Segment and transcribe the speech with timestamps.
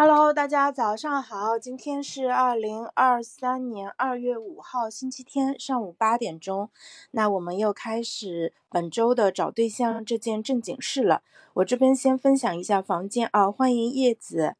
[0.00, 6.70] Hello，大家早上好，今天是二零二三年二月五号星期天上午八点钟，
[7.10, 11.24] 那我们又开始本周的找对象这件正经事了。
[11.54, 14.54] 我这边先分享一下房间啊，欢迎叶子，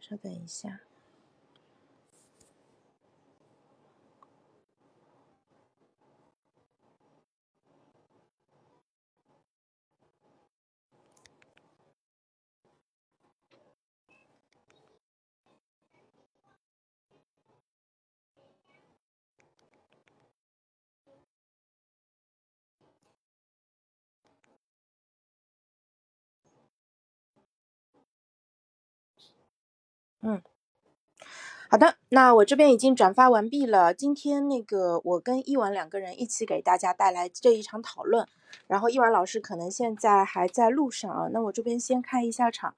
[0.00, 0.80] 稍等一下。
[30.20, 30.42] 嗯，
[31.70, 33.94] 好的，那我这边已经转发完毕了。
[33.94, 38.26] 今天那个我跟一婉两个人一起给大家带来这一场讨论，
[38.66, 42.74] 然后一婉老师可能现在还在路上啊，那我这边先开一下场。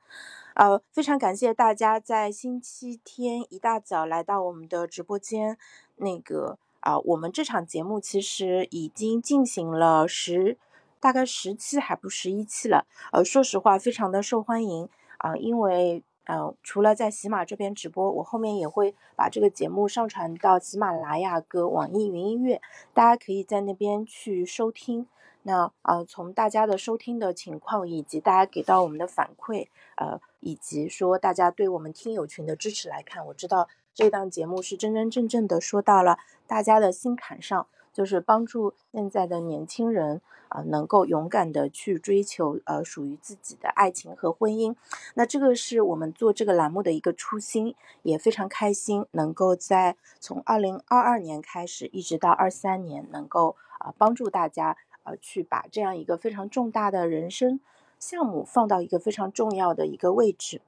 [0.54, 5.56] 呃，非常感谢大家在星期天一大早来到我们的直播间。
[5.96, 10.58] 那个啊，我们这场节目其实已经进行了十，
[11.00, 12.86] 大概十期还不十一期了。
[13.12, 16.04] 呃，说实话，非常的受欢迎啊，因为。
[16.30, 22.62] 嗯，除了在喜马这边直播，我后面也会把这个节目上传到喜马拉雅和网易云音乐，
[22.94, 25.08] 大家可以在那边去收听。
[25.42, 37.66] 那啊，从大家的收听的情况，以及大家给到我们的反馈，呃，以及说大家对我们听友群的支持来看，我知道这档节目是真真正正的说到了大家的心坎上。
[37.92, 44.74] 就是帮助现在的年轻人啊，能够勇敢的去追求呃属于自己的爱情和婚姻。
[45.14, 57.60] 那这个是我们做这个栏目的一个初心，也非常开心能够在从二零二二年开始一直到二三年，能够啊帮助大家呃去把这样一个非常重大的人生
[57.98, 60.60] 项目放到一个非常重要的一个位置。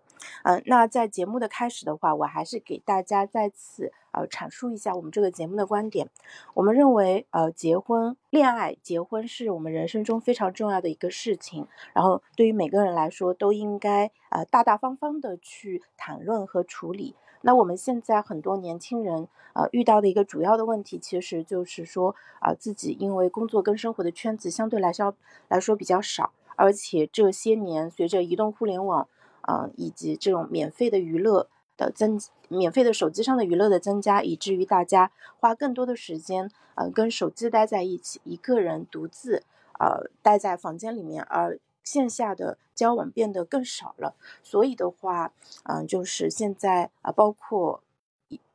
[0.44, 6.08] 嗯，那在节目的开始的话，我还是给大家再次呃阐述一下我们这个节目的观点。
[6.54, 11.66] 我们认为，呃，结婚、恋爱、结婚是我们人生中非常重要的一个事情。
[11.92, 17.14] 然后，对于每个人来说，都应该呃大大方方的去谈论和处理。
[17.42, 25.14] 那我们现在很多年轻人呃遇到的一个主要的问题，其实就是说啊，自己因为工作跟生活的圈子相对来说
[25.48, 29.08] 来说比较少，而且这些年随着移动互联网。
[29.44, 32.16] 啊，以及这种免费的娱乐的增，
[32.52, 39.42] 免费的手机上的娱乐的增加，以至于大家花更多的时间，呃，跟手机待在一起，一个人独自，
[39.78, 44.14] 呃，待在房间里面，而线下的交往变得更少了。
[44.42, 45.32] 所以的话，
[45.64, 47.82] 嗯，就是现在啊，包括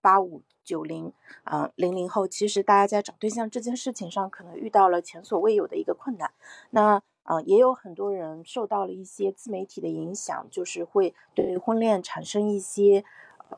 [0.01, 1.11] 八五九零
[1.43, 6.31] 啊零零后，其实大家在找对象这件事情上，可能遇到了前所未有的一个困难。
[6.69, 13.03] 那啊，也有很多人受到了一些自媒体的影响，就是会对婚恋产生一些，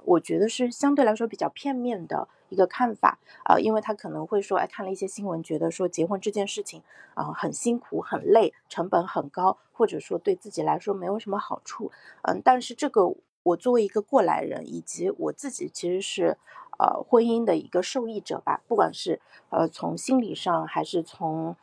[0.06, 6.82] 我觉得是相对来说比较片面的一个看法啊，因为他可能会说，哎，看了一些新闻，觉得说结婚这件事情
[7.14, 11.92] 啊很辛苦、很累、成本很高，或者说对自己来说没有什么好处。
[12.24, 16.38] 嗯，但是这个我作为一个过来人，以及我自己其实是
[16.78, 21.56] 呃婚姻的一个受益者吧，不管是呃从心理上还是从。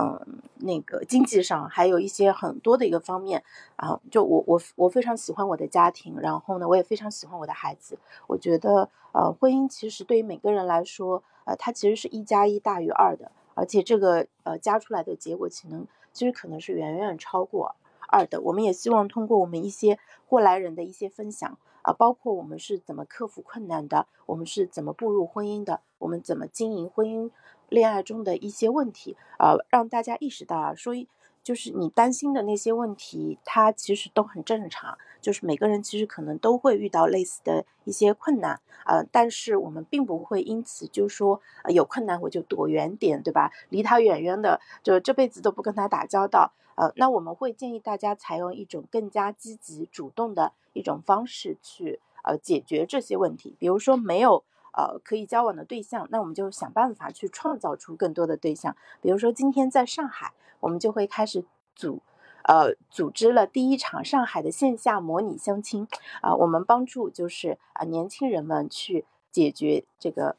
[0.00, 3.42] 嗯，那个经济上还有一些很多的一个方面
[3.74, 7.98] 啊，就我我我非常喜欢我的家庭，然后呢，我也非常喜欢我的孩子。
[8.28, 17.74] 我觉得呃，婚姻其实对于每个人来说，呃，它其实是一加一大于二的，而且这个呃加出来的结果，可能其实可能是远远超过
[18.06, 18.40] 二的。
[18.42, 19.98] 我们也希望通过我们一些
[20.28, 27.32] 过来人的一些分享啊，包括我们是怎么克服困难的，我们是怎么步入婚姻的，我们怎么经营婚姻。
[27.68, 30.94] 恋爱中的一些问题，呃，让大家意识到啊，说
[31.42, 34.98] 就是你担心的那些问题，它其实都很正常。
[35.20, 43.50] 就是每个人其实可能都会遇到类似的一些困难，呃，但是我们并不会因此就说有困难我就躲远点，对吧？
[43.68, 46.52] 离他远远的，就这辈子都不跟他打交道。
[46.76, 54.44] 呃，那我们会建议大家采用一种更加积极主动的一种方式去呃解决这些问题，比如说没有。
[54.72, 58.76] 呃，可以交往的对象，那我们就想办法去创造出更多的对象。
[59.00, 61.44] 比如说，今天在上海，我们就会开始
[61.74, 62.00] 组，
[62.44, 65.88] 呃，组织了第一场上海的线下模拟相亲。
[66.20, 70.36] 啊，我们帮助就是啊年轻人们去解决这个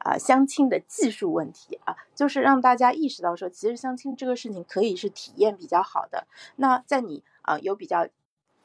[0.00, 6.26] 啊相亲的技术问题啊，就是让大家意识到说，其实相亲这个事情可以是体验比较好的。
[6.56, 8.06] 那在你啊有比较。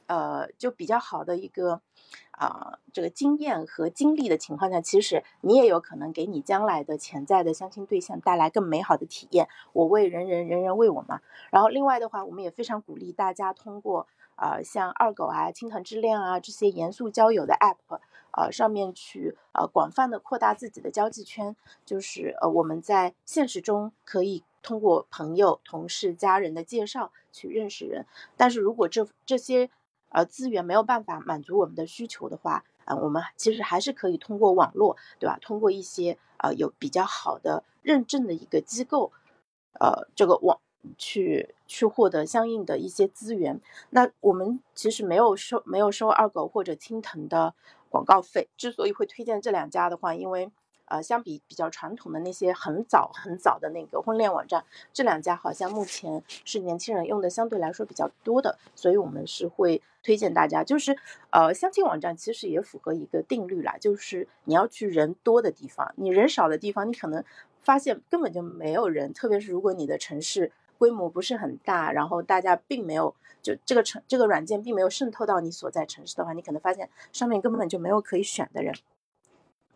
[0.08, 1.82] 呃，就比较好的一个
[2.32, 9.48] 啊，这个经验和经历的情况下，其实你也有可能给你将来的潜在的相亲对象带来更美好的体验。
[9.74, 11.22] 我为人人，人人为我嘛。
[11.50, 18.00] 然后另外的话，我们也非常鼓励大家通过呃像二狗啊、青藤之恋啊这些严肃交友的 app，
[18.32, 21.56] 呃上面去呃广泛的扩大自己的交际圈，
[21.86, 28.06] 就是呃我们在现实中可以通过朋友、同事、家人的介绍去认识人，
[28.36, 29.70] 但是如果这这些
[30.16, 35.38] 呃资源没有办法满足我们的需求的话，啊，我们其实还是可以通过网络，对吧？
[35.42, 39.12] 通过一些呃有比较好的认证的一个机构，
[39.78, 40.58] 呃，这个网
[40.98, 43.60] 去去获得相应的一些资源。
[43.90, 47.54] 那我们其实没有收没有收二狗或者青藤的
[47.90, 48.48] 广告费。
[48.56, 50.50] 之所以会推荐这两家的话，因为
[50.86, 59.82] 呃，相比比较传统的那些很早很早的那个婚恋网站，这两家好像目前是年轻人用的相对来说比较多的，所以我们是会。
[60.06, 60.96] 推荐大家就是，
[61.32, 67.24] 呃，相亲网站其实也符合一个定律啦，就是你要去人多的地方，你人少的地方，你可能
[67.64, 78.76] 发现根本就没有人，特别是如果你的城市规模不是很大，然后大家并没有就这个城这个软件并没有渗透到你所在城市的话，你可能发现上面根本就没有可以选的人。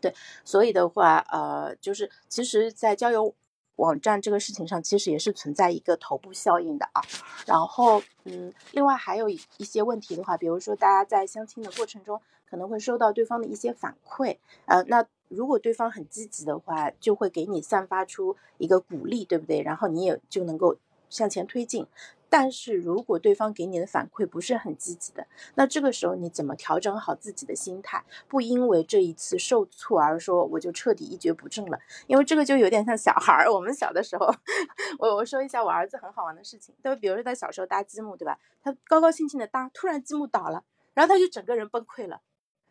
[0.02, 0.14] 对，
[0.44, 3.36] 所以的话，呃，就是其实，在交友。
[3.80, 7.02] 网站这个事情上，其实也是存在一个头部效应的啊。
[7.46, 19.62] 然后，嗯，另外还有一些问题的话，比如说大家在相亲的过程中，可能会收到对方的一些反馈，呃，那如果对方很积极的话，就会给你散发出一个鼓励，对不对？
[19.62, 20.76] 然后你也就能够
[21.10, 21.88] 向前推进。
[22.30, 31.80] 但是如果对方给你的反馈不是很积极的，那这个时候你怎么调整好自己的心态，不因为这一次受挫而说我就彻底一蹶不振了？
[32.08, 34.34] 因为这个就有点像小孩儿，我们小的时候，
[35.00, 38.38] 我我说一下我儿子很好玩的事情，就比如说他小时候搭积木，对吧？
[38.62, 42.22] 他高高兴兴的搭，突然积木倒了，然后他就整个人崩溃了。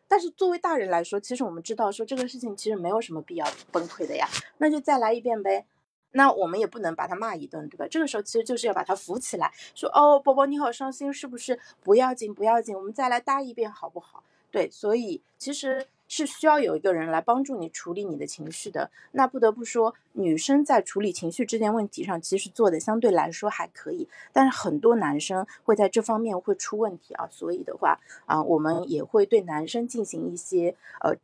[0.07, 4.27] 但是作为大人来说，其实我们知道说这个事情其实没有什么必要崩溃的呀，
[4.57, 5.65] 那就再来一遍呗。
[6.11, 7.87] 那我们也不能把他骂一顿，对吧？
[7.89, 11.59] 这个时候其实就是要把他扶起来，说哦，宝宝你好伤心，是不是？
[11.83, 14.23] 不要紧，不要紧，我们再来搭一遍，好不好？
[14.51, 18.89] 对，所以其实是需要有一个人来帮助你处理你的情绪的。
[19.11, 27.27] 那不得不说，女生在处理情绪这件问题上，其实做的相对来说还可以，但是很多男生会在这方面会出问题啊。
[27.31, 31.15] 所以的话啊，我们也会对男生进行一些呃。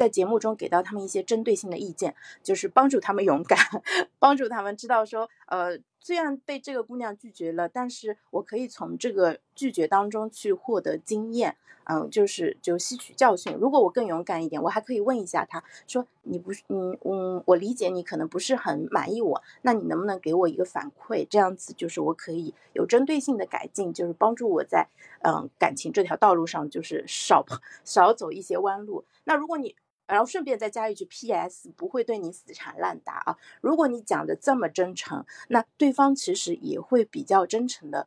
[0.00, 3.58] 在节目中给到他们一些针对性的意见，就是帮助他们勇敢，
[4.18, 13.54] 帮助他们知道说，呃，虽然被这个姑娘拒绝了，但是我可以从这个拒绝当中去获得经验，嗯，就是就吸取教训。
[13.60, 21.26] 如果我更勇敢一点，我还可以问一下他，说你不，嗯嗯，我理解你可能不是很满意我，那你能不能给我一个反馈？
[21.28, 24.88] 这样子就是我可以有针对性的改进，就是帮助我在
[25.22, 27.44] 嗯感情这条道路上就是少
[27.84, 29.04] 少走一些弯路。
[29.24, 29.76] 那如果你
[30.10, 31.70] 然后顺便再加一句 P.S.
[31.76, 33.38] 不会对你死缠烂打啊！
[33.60, 38.06] 如果你讲的这么真诚，那对方其实也会比较真诚的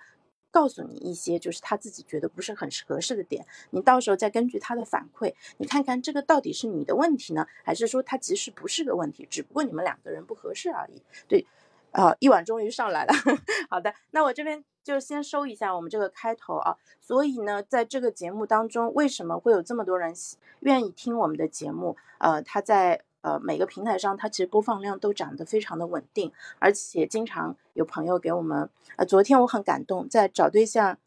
[0.52, 3.46] 告诉你一些就是他自己觉得不是很合适的点。
[3.72, 11.02] 你到时候再根据他的反馈，你看看这个到底是你的问题呢，还是说他其实不是个问题，只不过你们两个人不合适而已。
[11.28, 11.48] 对。
[11.94, 13.14] 啊，一碗终于上来了。
[13.70, 16.76] 好的，那我这边就先收一下我们这个开头啊。
[17.00, 20.14] 所以呢，在这个节目当中，为什么会有这么多人
[20.62, 21.96] 愿意听我们的节目？
[22.18, 28.70] 呃，它在呃每个平台上，它其实播放量都涨得非常的稳定，而且经常有朋友给我们。
[28.96, 30.98] 呃，昨天我很感动，在找对象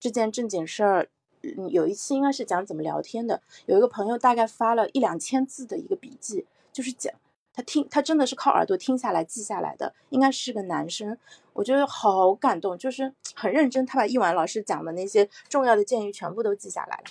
[0.00, 1.08] 这件正经事儿，
[1.42, 7.14] 嗯有一次应该是讲怎么聊天的，有一个朋友大概发了一两千字的一个笔记，就是讲。
[7.54, 11.18] 他听，他真的是靠耳朵听下来记下来的，应该是个男生，
[11.52, 17.04] 我觉得好感动，就是很认真，他把一晚老师讲的那些重要的建议全部都记下来了。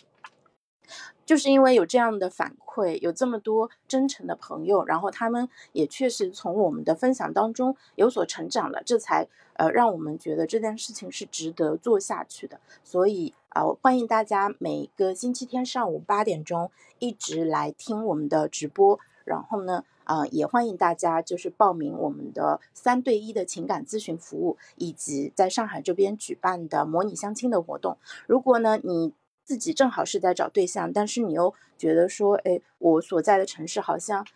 [1.26, 12.60] 就是因为有这样的反馈，有这么多真诚的朋友，然后他们也确实从我们的分享当中有所成长了，这才呃让我们觉得这件事情是值得做下去的。
[12.84, 19.86] 所以啊，欢迎大家每个星期天上午八点钟一直来听我们的直播，然后呢。
[20.12, 27.98] 啊，也欢迎大家就是报名我们的三对一的情感咨询服务，以及在上海这边举办的模拟相亲的活动。
[28.28, 29.14] 如果呢你
[29.46, 34.28] 自己正好是在找对象，但是你又觉得说，哎，我所在的城市好像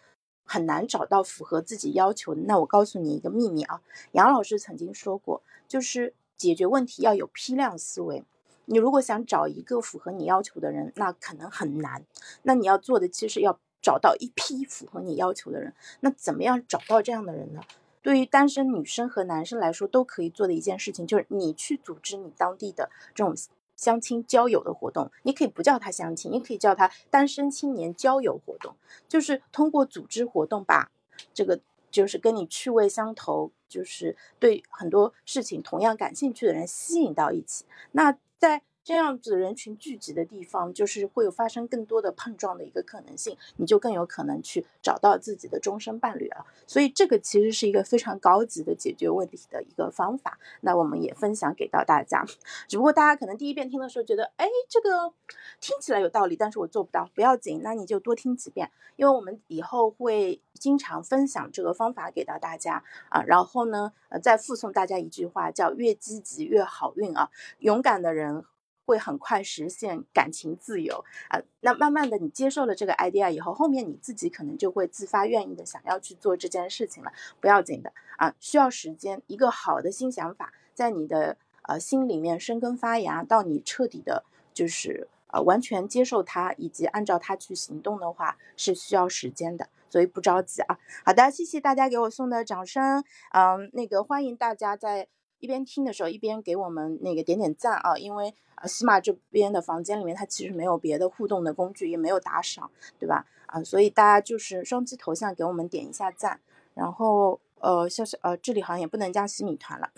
[0.45, 3.81] 很难找到符合自己要求的，那我告诉你一个秘密啊，
[4.13, 8.23] 杨老师曾经说过，就是解决问题要有批量思维。
[8.63, 12.05] 你如果想找一个符合你要求的人，那可能很难。
[12.43, 13.59] 那你要做的其实要。
[13.85, 17.61] 找到一批符合你要求的人，那怎么样找到这样的人呢？
[18.01, 23.35] 对于单身女生和男生来说都可以做的一件事情，就是你去组织你当地的这种
[23.75, 25.11] 相亲交友的活动。
[25.21, 28.75] 你可以不叫他相亲，你可以叫他单身青年交友活动，
[29.07, 30.91] 就是通过组织活动把
[31.31, 31.59] 这个
[31.91, 37.65] 就是跟你趣味相投，就是对很多事情同样感兴趣的人吸引到一起。
[37.91, 46.45] 那在这样子人群聚集的地方，就是会有发生更多的碰撞的一个可能性，你就更有可能去找到自己的终身伴侣了。
[46.67, 50.37] 所以这个其实是一个非常高级的解决问题的一个方法。
[50.61, 52.23] 那我们也分享给到大家，
[52.69, 55.11] 只不过大家可能第一遍听的时候觉得，哎，这个
[55.59, 63.23] 听起来有道理，但是我做不到，不要紧，那你就多听几遍，因为我们以后会经常分享这个方法给到大家啊。
[63.23, 68.45] 然后呢，呃，再附送大家一句话，叫越积极越好运啊，勇敢的人。
[68.85, 71.41] 会很快实现感情自由啊！
[71.61, 77.11] 那慢慢的，你接受了这个 idea 以后，后面你自己可能就会自发愿意的想要去做这件事情了。
[77.41, 79.21] 不要紧的啊，需要时间。
[79.27, 84.23] 一个好的新想法在你的呃心里面生根发芽，到你彻底的，
[84.53, 89.67] 就是呃完全接受它，以及按照它去行动的话，是需要时间的。
[89.89, 90.77] 所以不着急啊。
[91.03, 93.03] 好的，谢谢大家给我送的掌声。
[93.31, 95.07] 嗯，那个欢迎大家在。
[95.45, 103.27] 一边听的时候，一边给我们那个点点赞啊，因为啊，喜马这边的房间里面它其实没有别的互动的工具，也没有打赏，对吧？
[103.45, 106.41] 啊，所以大家就是双击头像给我们点一下赞，
[106.73, 109.91] 然后呃，像是呃，这里好像也不能加洗米团了。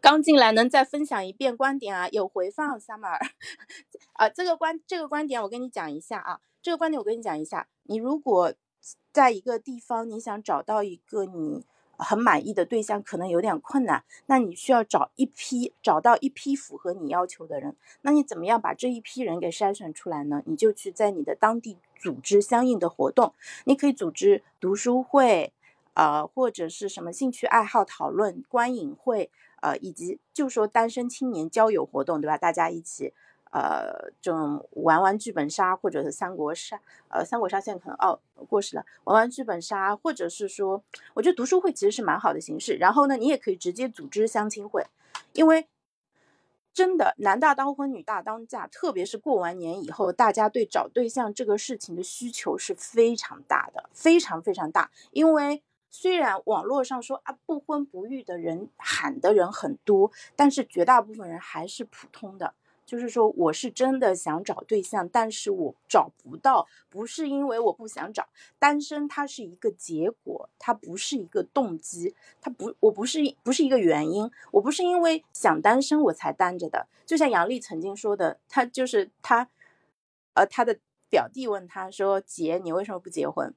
[0.00, 2.08] 刚进来能再分享一遍观点啊？
[2.08, 3.18] 有回放，summer
[4.16, 8.54] 啊，这个观这个观点我跟你讲一下啊，这个观点我跟你讲一下，你如果
[9.12, 11.66] 在一个地方，你想找到一个你。
[12.00, 17.76] 很满意的对象可能有点困难，那你需要找一批找到一批符合你要求的人。
[18.02, 20.42] 那你怎么样把这一批人给筛选出来呢？
[20.46, 25.52] 你就去在你的当地组织相应的活动，你可以组织读书会，
[25.94, 29.30] 呃，或者是什么兴趣爱好讨论、观影会，
[29.60, 32.38] 呃，以及就说单身青年交友活动，对吧？
[32.38, 33.12] 大家一起。
[33.50, 38.86] 呃，这种玩玩剧本杀，或者是三国杀，呃，三国杀现在可能哦过时了。
[39.04, 40.82] 玩玩剧本杀，或者是说，
[41.14, 42.74] 我觉得读书会其实是蛮好的形式。
[42.76, 44.86] 然后呢，你也可以直接组织相亲会，
[45.32, 45.66] 因为
[46.72, 54.92] 真的男大当婚，女大当嫁，特别是过完年以后，大家对找对象这个事情的需求是非常大的，非常非常大。
[55.10, 62.54] 因为虽然网络上说啊不婚不育的人喊的人很多，但是绝大部分人还是普通的。
[62.90, 68.28] 就是说，我是真的想找对象，但是我找不到，不是因为我不想找。
[68.58, 76.88] 单身它是一个结果，它不是一个动机，它不，我不是不是一个原因，我不是因为想单身我才单着的。
[77.06, 79.48] 就像杨丽曾经说的，他就是他，
[80.34, 80.76] 呃，他的
[81.08, 83.54] 表弟问他说：“姐，你为什么不结婚？”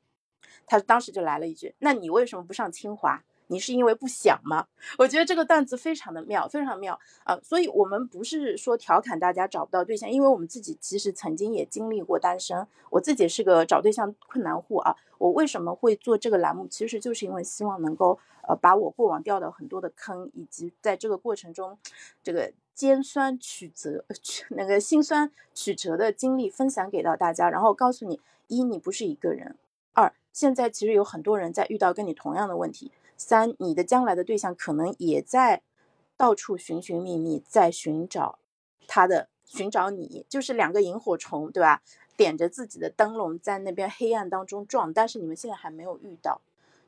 [0.68, 3.24] 他当时就来了一句：“那你为什么不上清华？”
[3.54, 4.66] 你是因为不想吗？
[4.98, 7.40] 我觉得这个段子非常的妙，非常妙啊！
[7.44, 14.96] 所以，我们不是说调侃大家找不到对象，因为我们自己其实曾经也经历过单身，我自己是个找对象困难户啊。
[15.20, 16.68] 我为什么会做这个栏目？
[16.68, 21.78] 其实就是因为希望能够呃把我过往掉的很多的坑，以及在这个过程中
[22.24, 24.04] 这个尖酸曲折、
[24.50, 29.54] 那个心酸曲折的经历分享给到大家，然后告诉你：一，你不是一个人；
[29.94, 32.92] 二，现在其实有很多人在遇到跟你同样的问题。
[33.24, 35.62] 三，你的将来的对象可能也在
[36.18, 38.38] 到处寻寻觅觅，在寻找
[38.86, 41.82] 他的寻找你，就是两个萤火虫，对吧？
[42.15, 46.42] 点着自己的灯笼在那边黑暗当中撞，但是你们现在还没有遇到，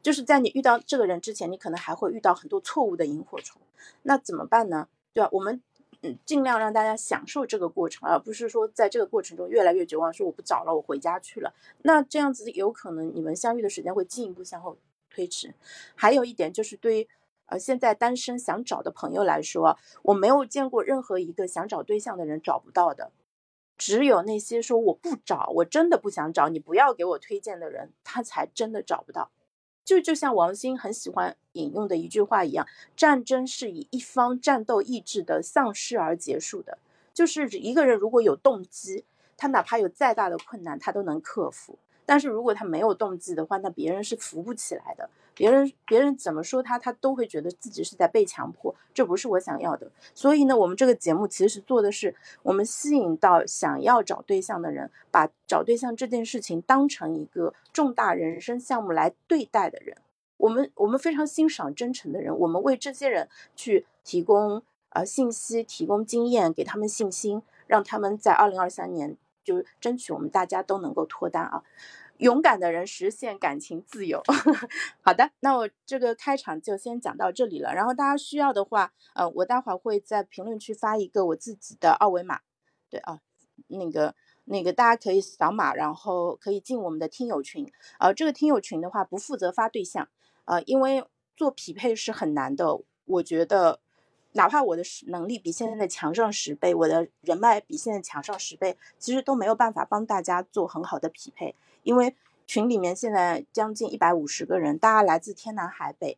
[0.03, 3.59] 就是在你遇到这个人之前，你可能还会遇到很多错误的萤火虫，
[4.03, 4.87] 那怎么办呢？
[5.13, 5.29] 对吧？
[5.31, 5.61] 我们
[6.01, 11.53] 嗯尽量让大家享受这个过程，而不是说在这个过程中越来越绝望，说我不找了，我回家去了。
[11.81, 14.77] 那这样子有可能你们相遇的时间会进一步向后。
[15.15, 15.53] 推迟，
[15.95, 17.07] 还有一点就是对于
[17.45, 23.13] 呃现在单身想找的朋友来说，我没有见过任何一个想找对象的人找不到的，
[23.77, 29.31] 只有那些说我不找，我真的不想找，你不要给我推荐的人，他才真的找不到。
[29.85, 32.67] 就就像王兴很喜欢引用的一句话一样，
[32.97, 36.79] 战争是以一方战斗意志的丧失而结束的。
[37.13, 39.05] 就是一个人如果有动机，
[39.37, 41.77] 他哪怕有再大的困难，他都能克服。
[42.05, 45.09] 但是如果他没有动机的话，那别人是扶不起来的。
[45.33, 49.91] 别人别人怎么说他，他都会觉得自己是在被强迫，这不是我想要的。
[50.13, 59.97] 所以呢，我们这个节目其实做的是，我们吸引到想要找对象的人，把找对象这件事情当成一个重大人生项目来对待的人。
[60.37, 69.17] 我们我们非常欣赏真诚的人，我们为这些人去提供呃信息，提供经验，给他们信心，让他们在二零二三年。
[69.45, 71.63] 就争取我们大家都能够脱单啊！
[72.17, 74.23] 勇敢的人实现感情自由。
[75.03, 77.73] 好的，那我这个开场就先讲到这里了。
[77.73, 82.39] 然后大家需要的话，呃，我待会儿会在评论区发一个我自己的二维码。
[82.89, 83.19] 对啊，
[83.67, 87.71] 那个那个大家可以扫码，然后可以进我们的听友群。
[87.99, 90.07] 呃，这个听友群的话不负责发对象，
[90.45, 93.81] 呃，因为做匹配是很难的，我觉得。
[94.35, 102.13] 哪怕我的能力比现在强上十倍，我的人脉比现在强上十倍，其实都没有办法帮大家做很好的匹配，因为
[102.45, 106.17] 群里面现在将近一百五十个人，大家来自天南海北，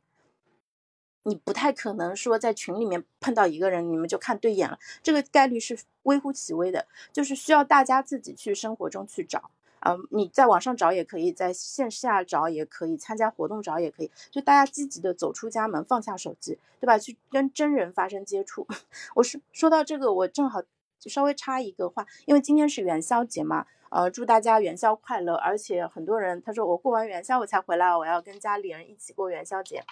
[1.24, 9.52] 你不太可能说在群里面碰到一个人，你们就看对眼了，这个概率是微乎其微的，就是需要大家自己去生活中去找。
[9.82, 16.98] 嗯，你在网上找也可以，在线下找也可以，参加活动找也可以，就大家积极的走出家门，放下手机，对吧？
[16.98, 18.68] 去跟真人发生接触。
[19.16, 20.62] 我是说到这个，我正好
[21.00, 25.36] 就稍微插一个话，因为今天是元宵节嘛，呃，祝大家元宵快乐。
[25.36, 29.84] 而且很多人他说我过完元宵我才回来，我要跟家里人一起过元宵节。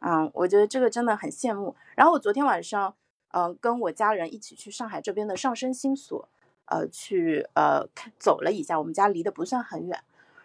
[0.00, 1.74] 嗯，我觉得这个真的很羡慕。
[1.96, 2.94] 然后我昨天晚上，
[3.32, 6.28] 嗯，跟我家人一起去上海这边的上升星所。
[6.66, 10.00] 呃，去呃看走了一下，我们家离得不算很远。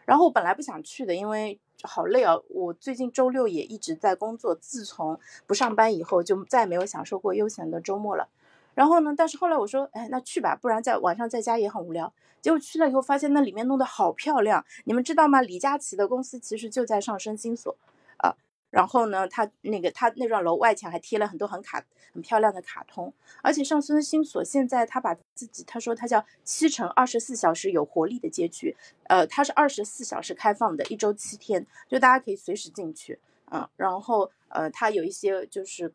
[0.05, 2.35] 然后我本来不想去的，因为好累啊。
[2.49, 8.27] 我最近周六也一直在工作，自从不上班以后，就再也没有享受过悠闲的周末了。
[8.73, 12.11] 然后呢，但是后来我说，哎，那去吧，不然在晚上在家也很无聊。
[12.41, 14.65] 结果去了以后，发现那里面弄得好漂亮。
[14.85, 15.41] 你们知道吗？
[15.41, 17.75] 李佳琦的公司其实就在上升星所，
[18.69, 21.83] 然后呢，他那个他那幢楼外墙还贴了很多很卡
[22.13, 28.75] 很漂亮的卡通，而且上孙星所现在他把自己他说他叫七乘二十四小时有活力的街区，
[29.07, 33.19] 呃，它是二十四小时开放的，一周七天，就大家可以随时进去，
[33.51, 35.93] 嗯，然后呃，他有一些就是，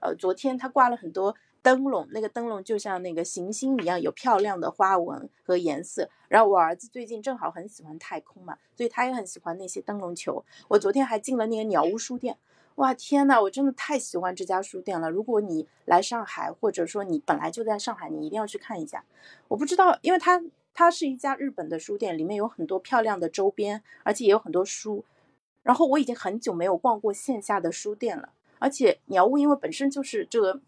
[0.00, 1.34] 呃，昨天他挂了很多。
[1.62, 6.10] 灯笼，那个灯笼就像那个行星一样，有漂亮的花纹和颜色。
[6.28, 10.44] 然后我儿子最近正好很喜欢太空嘛，所以他也很喜欢那些灯笼球。
[10.68, 12.36] 我昨天还进了那个鸟屋书店，
[12.74, 15.08] 哇天呐，我真的太喜欢这家书店了。
[15.08, 19.04] 如果你来上海，或者说你本来就在上海，你一定要去看一下。
[19.48, 20.42] 我不知道，因为它
[20.74, 25.04] 它是一家日本的书店，里面有很多漂亮的周边，而且也有很多书。
[25.62, 28.30] 然后我已经很久没有逛过线下的书店了。
[28.62, 30.60] 而且鸟屋因为本身就是这个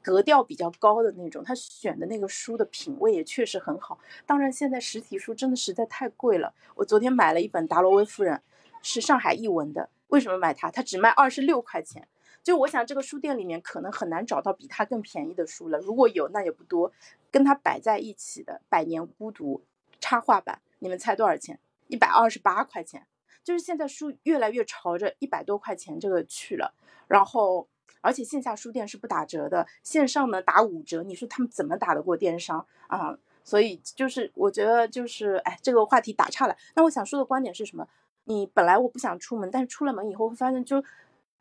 [0.00, 3.98] 格调比较高的那种，他选的那个书的品味也确实很好。
[4.24, 6.54] 当然，现在实体书真的实在太贵了。
[6.74, 8.36] 我昨天买了一本《达罗威夫人》，
[8.82, 9.90] 是上海译文的。
[10.08, 10.70] 为什么买它？
[10.70, 12.08] 它只卖二十六块钱。
[12.42, 15.78] 就我想，这个书店里面可能很难找到比它更便宜的书了。
[15.78, 16.90] 如果有，那也不多。
[17.30, 19.58] 跟它摆在一起的《百年孤独》
[20.00, 21.60] 插画版，你们猜多少钱？
[21.88, 23.06] 一百二十八块钱。
[23.44, 26.74] 就是现在书越来越朝着一百多块钱这个去了。
[27.08, 27.68] 然后，
[28.00, 33.18] 而且线下书店是不打折的，线上呢打五折，你说他们怎么打得过电商啊？
[33.44, 36.56] 所以就是我觉得就是，哎，这个话题打岔了。
[36.74, 37.88] 那我想说的观点是什么？
[38.24, 40.82] 你本来我不想出门，但是出了门以后会发现，就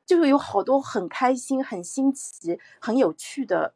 [0.03, 3.75] 就有好多很开心、很新奇、很有趣的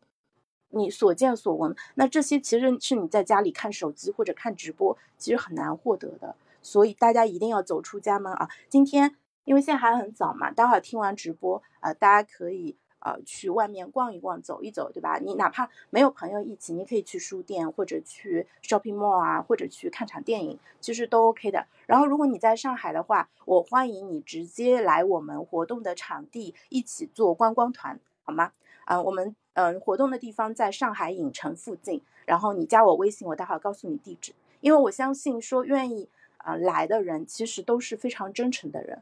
[0.69, 1.75] 你所见所闻。
[1.93, 6.35] 那这些其实是你在家里看手机或者看直播，其实很难获得的。
[6.65, 8.49] 所以大家一定要走出家门啊！
[8.67, 9.15] 今天。
[9.45, 15.19] 因为现在还很早嘛，待会儿听完直播，呃，大家可以呃去外面逛一逛，走一走，对吧？
[15.19, 21.67] 你哪怕没有朋友一起，你可以去书店或者去 shopping mall 啊，或者去看场电影，其实都 OK 的。
[21.85, 28.53] 然后如果你在上海的话，我欢迎你直接来我们活动的场地一起做观光团，好吗？
[28.87, 34.33] 嗯，我们嗯活动的地方在上海影城附近，然后你加我微信，我待会儿告诉你地址。
[34.61, 36.09] 因为我相信说愿意
[36.45, 39.01] 啊来的人，其实都是非常真诚的人。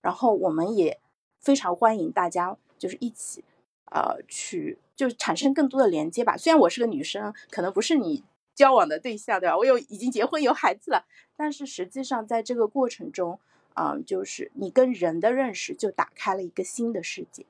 [0.00, 1.00] 然后我们也
[1.40, 3.42] 非常欢迎大家，就是一起，
[3.90, 6.36] 呃，去就产生更多的连接吧。
[6.36, 8.22] 虽然我是个女生，可能不是你
[8.54, 9.56] 交往的对象，对吧？
[9.58, 11.04] 我有已经结婚有孩子了，
[11.36, 13.40] 但是实际上在这个过程中，
[13.74, 17.44] 嗯，就是你跟人的认识就打开了一个新的世界。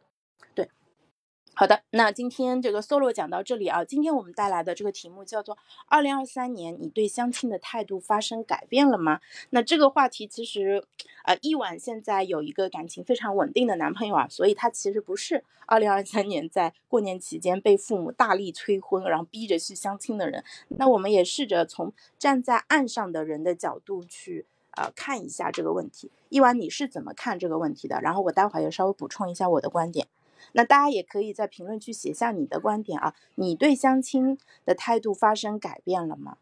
[1.57, 3.85] 好的，那今天这个 solo 讲到这里啊。
[3.85, 10.85] 今天我们带来的这个题目叫做“二零二三年你对相亲的态度发生改变了吗？”那这个话题其实，
[11.23, 20.43] 呃，一婉现在有一个感情非常稳定的男朋友啊，所以他其实不是 二零二三年在过年期间被父母大力催婚，然后逼着去相亲的人。
[20.71, 26.11] 那我们也试着从站在岸上的人的角度去呃看一下这个问题。
[26.31, 28.01] 一婉，你是怎么看这个问题的？
[28.01, 30.09] 然后我待会儿也稍微补充一下我的观点。
[30.53, 36.39] 那大家也可以在评论区写下你的观点啊，你对相亲的态度发生改变了吗？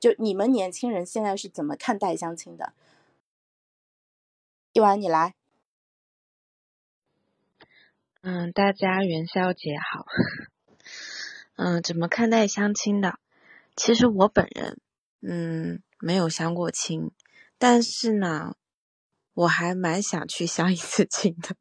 [0.00, 2.72] 就你们年轻人现在是怎么看待相亲的？
[4.72, 5.34] 一晚你来。
[8.20, 10.06] 嗯，大家元宵节好。
[11.54, 13.18] 嗯，怎么看待相亲的？
[13.76, 14.80] 其实我本人，
[15.20, 17.12] 嗯，没有相过亲，
[17.56, 18.56] 但是呢，
[19.32, 21.56] 我还蛮想去相一次亲的。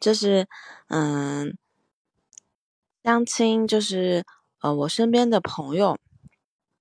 [0.00, 0.46] 就是，
[0.88, 1.56] 嗯，
[3.02, 4.24] 相亲就是，
[4.60, 5.98] 呃，我身边的朋友，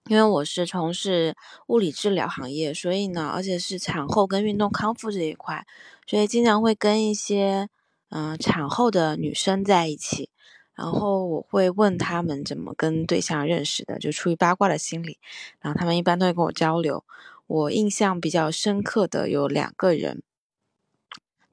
[0.06, 1.36] 因为我是从事
[1.68, 5.66] 物理治疗行业，所以呢，而且是产后跟运动康复这一块，
[6.06, 7.70] 所以经常会跟一些
[8.10, 10.30] 嗯产后的女生在一起，
[10.76, 15.18] 然后我会问他们怎么跟对象认识的，就出于八卦的心理，
[15.60, 17.04] 然后他们一般都会跟我交流。
[17.48, 20.22] 我印象比较深刻的有两个人，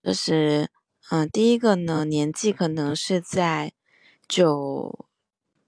[0.03, 0.69] 就是
[1.11, 3.73] 嗯第一个呢年纪可能是在
[4.27, 5.07] 九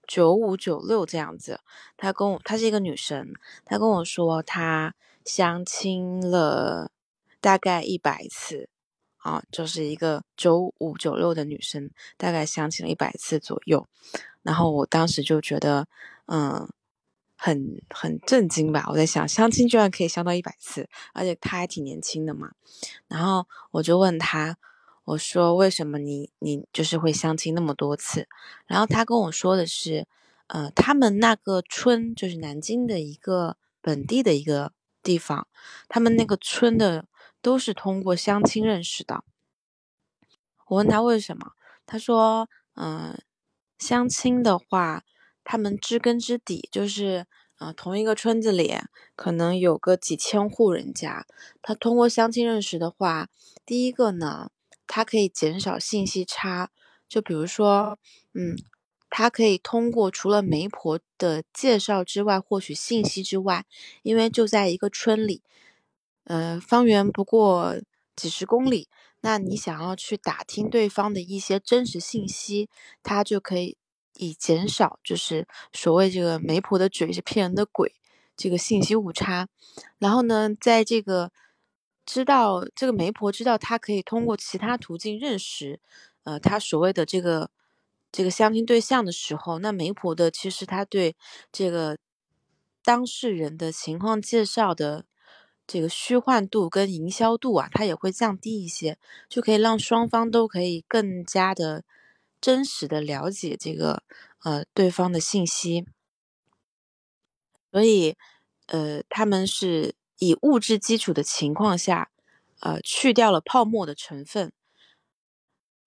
[0.07, 1.59] 九五九六这样子，
[1.95, 3.33] 她跟我她是一个女生，
[3.65, 6.91] 她跟我说她相亲了
[7.39, 8.69] 大概一百次。
[9.17, 13.85] 啊，就是一个九五九六的女生，大概相亲了一百次左右，
[14.41, 15.85] 然后我当时就觉得，
[16.27, 16.69] 嗯，
[17.35, 18.85] 很很震惊吧。
[18.87, 22.51] 我在想，相亲居然可以相到一百次，而且她还挺年轻的嘛。
[23.09, 24.57] 然后我就问她，
[25.07, 28.27] 我说为什么你你就是会相亲那么多次？
[28.65, 30.07] 然后他跟我说的是，
[30.47, 34.71] 呃，他们那个村就是南京的一个本地的一个
[35.03, 35.47] 地方，
[35.89, 37.05] 他们那个村的。
[37.39, 39.23] 都是通过相亲认识的。
[40.65, 41.53] 我问他为什么，
[41.85, 43.17] 他说：“嗯，
[43.77, 45.03] 相亲的话，
[45.45, 47.25] 他们知根知底，就是
[47.57, 48.75] 啊，同一个村子里
[49.15, 51.25] 可能有个几千户人家。
[51.61, 53.29] 他通过相亲认识的话，
[53.65, 54.49] 第一个呢，
[54.87, 56.71] 他可以减少信息差。
[57.07, 57.99] 就比如说，
[58.33, 58.57] 嗯，
[59.09, 63.65] 它可以通过除了媒婆的介绍之外获取信息之外，
[64.03, 65.41] 因为就在一个村里。”
[66.29, 67.79] 呃，方圆不过
[68.13, 68.89] 几十公里，
[69.21, 72.67] 那你想要去打听对方的一些真实信息，
[73.01, 73.77] 它就可以
[74.15, 77.93] 以减少就是所谓这个媒婆的嘴是骗人的鬼
[78.35, 79.47] 这个信息误差。
[79.99, 81.31] 然后呢，在这个
[82.07, 85.79] 知道这个媒婆知道他可以通过其他途径认识，
[86.23, 87.51] 呃，他所谓的这个
[88.11, 91.15] 这个相亲对象的时候，那媒婆的其实他对
[91.51, 91.99] 这个
[92.83, 95.05] 当事人的情况介绍的。
[95.69, 101.83] 这个虚幻度跟营销度啊，它也会降低一些，就可以让双方都可以更加的
[102.39, 104.01] 真实的了解这个
[104.45, 105.85] 呃对方的信息。
[107.69, 108.15] 所以，
[108.67, 112.09] 呃，他们是以物质基础的情况下，
[112.59, 114.51] 呃，去掉了泡沫的成分，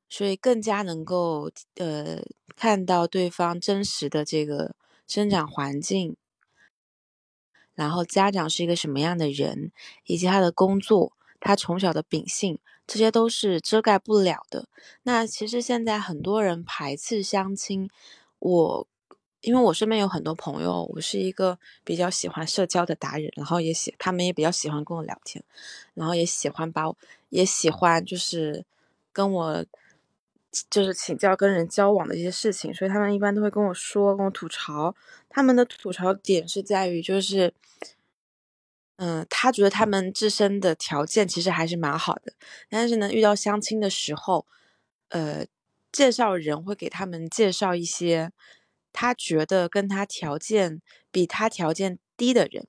[0.09, 2.23] 所以更加能够呃
[2.55, 4.75] 看到对方真实的这个
[5.07, 6.17] 生长环境。
[7.75, 9.73] 然后家长是一个什么样的人，
[10.05, 14.69] 以及他的工作，他从小的秉性，这些都是遮盖不了的。
[15.05, 17.89] 那其实现在很多人排斥相亲，
[18.39, 18.89] 我
[19.41, 25.43] 因为我身边有很多朋友，我是一个比较喜欢社交的达人，然后也喜他们也比较喜欢跟我聊天，
[25.95, 26.85] 然后也喜欢把
[27.31, 28.65] 也喜欢就是
[29.13, 29.65] 跟我
[30.69, 34.95] 就是请教跟人交往的一些事情，所以他们一般都会跟我说，跟我吐槽。
[35.29, 37.55] 他们的吐槽点是在于，就是，
[38.97, 42.33] 嗯，他觉得他们自身的条件其实还是蛮好的，
[42.69, 44.45] 但是呢，遇到相亲的时候，
[45.11, 45.47] 呃，
[45.93, 48.33] 介绍人会给他们介绍一些
[48.93, 52.67] 他觉得跟他条件比他条件低的人。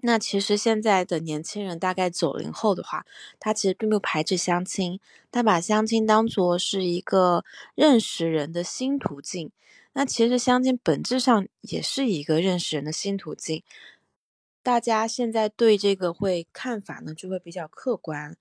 [0.00, 3.04] 那其实现在的年轻人，大概九零后的话，
[3.40, 5.00] 他其实并不排斥相亲，
[5.32, 9.50] 他把相亲当做是一个认识人的新途径。
[9.94, 13.64] 那其实相亲本质上也是一个认识人的新途径。
[14.62, 18.36] 大家现在对这个会看法呢，就会比较客观，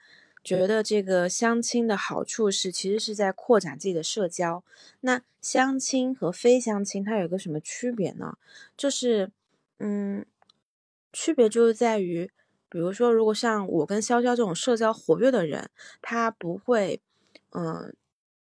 [0.48, 4.64] 觉得这个相亲的好处是，其实是在扩展自己的社交。
[5.02, 8.38] 那相亲和非相亲它有一个什么区别呢？
[8.78, 9.32] 就是，
[9.80, 10.26] 嗯。
[11.14, 12.30] 区别就是在于，
[12.70, 17.02] 比如说，如果像我跟潇潇这种社交活跃的人，他不会，
[17.52, 17.96] 嗯，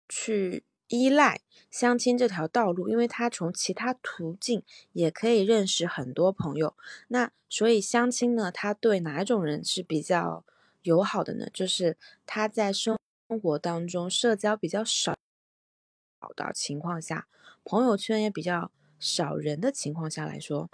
[0.08, 6.74] 去依赖相亲这条道路，因为他从其他途径也可以认识很多朋友。
[7.08, 10.44] 那所以相亲呢，他对哪一种人是比较
[10.82, 11.48] 友好的呢？
[11.52, 12.96] 就是他在生
[13.42, 15.14] 活当中社交比较少
[16.34, 17.28] 的情况下，
[17.64, 20.68] 朋友圈也比较少人的情况下来说。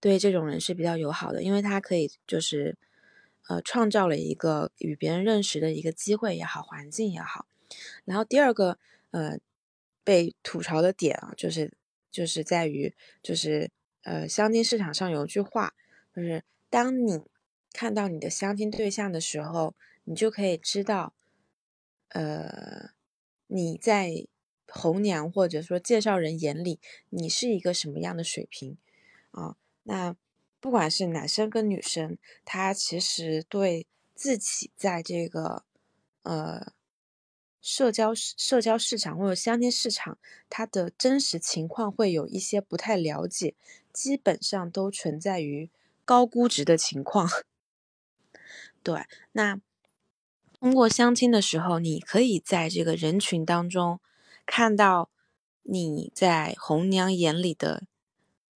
[0.00, 2.76] 对这种人是比较友好的，因为他可以就是，
[3.48, 7.46] 呃，创造了一个与别人认识的一个机会也好，环境也好。
[8.04, 8.78] 然后第二个，
[9.12, 9.38] 呃，
[10.02, 11.72] 被吐槽的点啊，就是
[12.10, 12.92] 就是在于，
[13.22, 13.70] 就是
[14.02, 15.72] 呃，相亲市场上有一句话，
[16.16, 17.22] 就是当你
[17.72, 21.14] 看到你的相亲对象的时候，你就可以知道，
[22.08, 22.90] 呃，
[23.46, 24.26] 你在
[24.68, 26.80] 红娘或者说介绍人眼里，
[27.10, 28.78] 你是一个什么样的水平
[29.30, 29.56] 啊？
[29.84, 30.16] 那
[30.60, 35.64] 不管是男生跟女生，他其实对自己在这个
[36.22, 36.72] 呃
[37.60, 43.54] 社交社交市场或者相亲市场，他的真实情况会有一些不太了解，
[43.92, 45.70] 基本上都存在于
[46.04, 47.28] 高估值的情况。
[48.82, 49.60] 对，那
[50.58, 54.00] 通过相亲的时候，你可以在这个人群当中
[54.46, 55.10] 看到
[55.62, 57.84] 你在红娘眼里的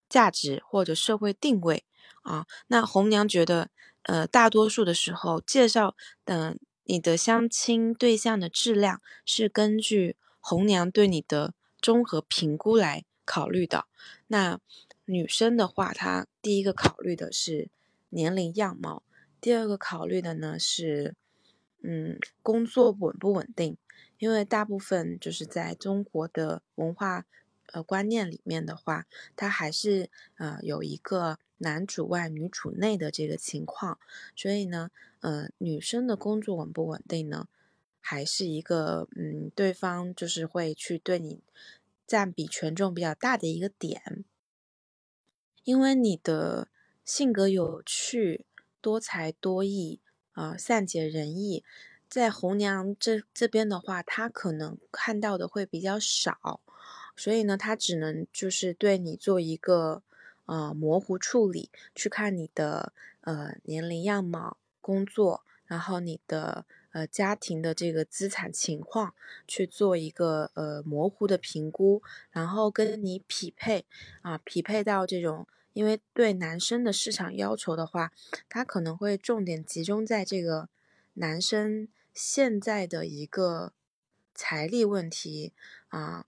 [0.08, 1.84] 价值或者社会定位
[2.22, 2.46] 啊。
[2.68, 3.70] 那红娘觉得，
[4.02, 13.86] 呃，大多数的时候介绍的你的相亲对象的质量是根据红娘对你的综合评估来考虑的。
[14.28, 14.60] 那
[15.06, 17.68] 女生的话，她第一个考虑的是
[18.10, 19.02] 年龄样貌，
[19.40, 21.14] 第二个考虑的呢是。
[21.88, 23.76] 嗯，工作稳不稳定？
[24.18, 27.26] 因为大部分就是在中国的文化
[27.66, 34.00] 呃观念里面的话，它还是呃有一个男主外女主内的这个情况，
[34.34, 37.46] 所以呢，呃，女生的工作稳不稳定呢，
[38.00, 41.40] 还是一个嗯，对方就是会去对你
[42.04, 44.24] 占比权重比较大的一个点，
[45.62, 46.68] 因为你的
[47.04, 48.44] 性格有趣、
[48.86, 50.00] 多才多艺。
[50.36, 51.64] 啊，善解人意，
[52.10, 56.60] 在红娘这这边的话，她可能看到的会比较少，
[57.16, 60.02] 所以呢，她只能就是对你做一个
[60.44, 69.14] 呃模糊处理，去看你的呃年龄、样貌、工作，然后你的呃家庭的这个资产情况，
[69.48, 73.86] 去做一个呃模糊的评估，然后跟你匹配
[74.20, 75.48] 啊，匹配到这种。
[75.76, 78.10] 因为对男生的市场要求的话，
[78.48, 80.70] 他可能会重点集中在这个
[81.12, 83.74] 男生现在的一个
[84.34, 85.52] 财力问题
[85.88, 86.24] 啊，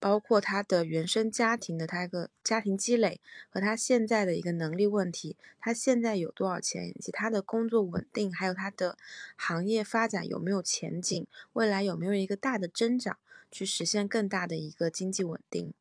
[0.00, 8.96] 包括他的原生家庭的他一个家庭积累和他现在的一个能力问题，他现在有多少钱，以及他的工作稳定，还有他的
[9.36, 13.18] 行业发展有没有前景，未来有没有一个大的增长，
[13.50, 15.74] 去实现更大的一个经济稳定，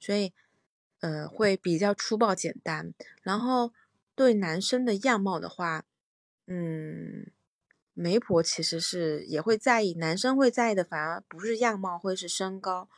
[0.00, 0.32] 所以。
[1.02, 2.94] 呃，会比较粗暴简单。
[3.22, 3.72] 然后
[4.14, 5.84] 对男生的样貌的话，
[6.46, 7.26] 嗯，
[7.92, 12.88] 媒婆其实是也会在意，男生会在意的反而不是样貌，会是身高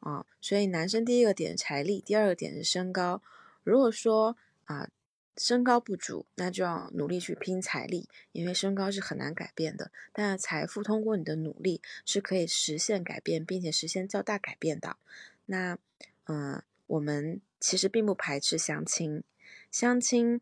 [0.00, 0.26] 啊。
[0.42, 3.22] 所以男生第一个点财力，第二个点是身高。
[3.62, 4.90] 如果说啊
[5.38, 9.90] 身高不足，那就要努力去拼财力，因为身高是很难改变的。
[10.12, 14.98] 但财富通过你的努力是可以实现改变，并且实现较大改变的。
[15.46, 15.78] 那
[16.24, 17.40] 嗯，我们。
[17.64, 19.22] 其实并不排斥相亲，
[19.70, 20.38] 相亲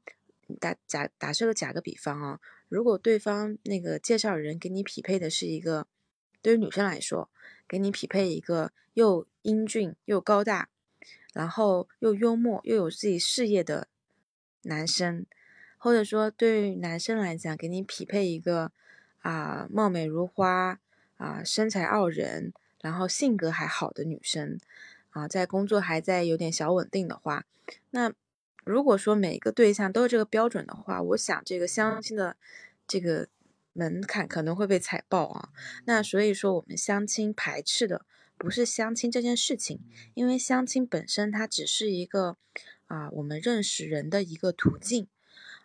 [0.58, 5.86] 打假打设个假个比方啊，如果对方那个介绍人给你匹配的是一个，
[6.42, 7.30] 对于女生来说，
[7.68, 10.68] 给你匹配一个又英俊又高大，
[11.32, 13.86] 然后又幽默又有自己事业的
[14.62, 15.24] 男生，
[15.78, 18.72] 或者说对于男生来讲，给你匹配一个
[19.20, 20.80] 啊貌美如花
[21.18, 24.58] 啊身材傲人，然后性格还好的女生。
[25.12, 27.44] 啊，在工作还在有点小稳定的话，
[27.90, 28.12] 那
[28.64, 32.36] 如果说每一个对象都是这个标准的话，我想这个相亲的
[32.88, 33.28] 这个
[33.72, 35.50] 门槛可能会被踩爆啊。
[35.84, 38.06] 那所以说，我们相亲排斥的
[38.38, 39.80] 不是相亲这件事情，
[40.14, 42.36] 因为相亲本身它只是一个
[42.86, 45.06] 啊我们认识人的一个途径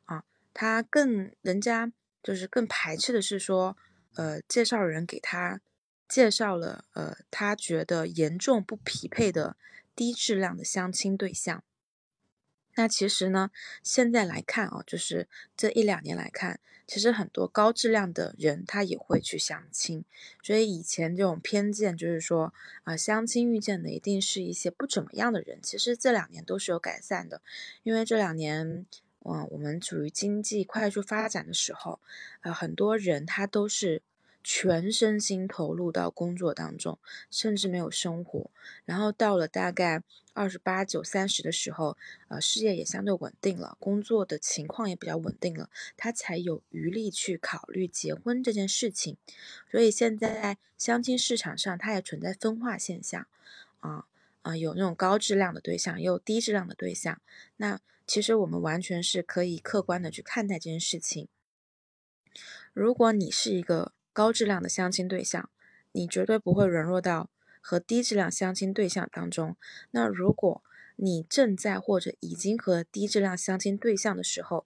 [0.06, 3.78] 啊，它更人家就是更排斥的是说，
[4.16, 5.62] 呃，介绍人给他。
[6.08, 9.58] 介绍了呃，他觉得严重不匹配的
[9.96, 11.64] 低质量的相亲对象。
[12.76, 13.52] 那其实呢，
[13.84, 20.06] 现在来看啊，就是这一两年来看，其实很多高质量的人他也会去相亲。
[20.44, 25.60] 所以以前这种偏见就是说啊，相亲遇见的一定是一些不怎么样的人。
[25.62, 27.42] 其实这两年都是有改善的，
[27.84, 28.86] 因为这两年
[29.26, 32.00] 嗯，我们处于经济快速发展的时候，
[32.42, 34.02] 呃，很多人他都是。
[34.44, 38.50] 全身心投入到工作当中，甚至没有生活。
[38.86, 41.98] 然后到了大概二十八九、三十的时候，
[42.30, 49.18] 呃，事业也相对稳定了，工作的情况也比较稳定了，他才有余力去考虑结婚这件事情。
[49.70, 53.28] 所以现在相亲市场上，它也存在分化现象，
[53.82, 54.06] 啊
[54.44, 57.20] 啊，有那种高质量的对象，也有低质量的对象。
[57.58, 61.28] 那其实我们完全是可以客观的去看待这件事情。
[62.74, 63.92] 如果你是一个。
[64.18, 65.48] 高质量的相亲对象，
[65.92, 67.30] 你绝对不会沦落到
[67.62, 69.56] 和低质量相亲对象当中。
[69.92, 70.64] 那如果
[70.96, 74.66] 你正在或者已经和低质量相亲对象的时候，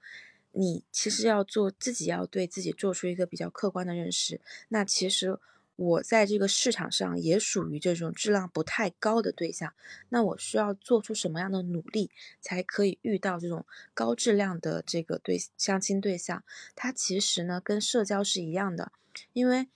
[0.54, 4.40] 你其实要做自己要对自己做出一个比较客观的认识。
[4.70, 5.38] 那其实
[5.76, 9.74] 我在这个市场上也属于这种质量不太高的对象。
[10.08, 12.10] 那我需要做出什么样的努力，
[12.40, 16.42] 才可以遇到这种高质量的这个对相亲对象？
[16.74, 18.94] 它其实呢跟社交是一样的。
[19.34, 19.68] 因为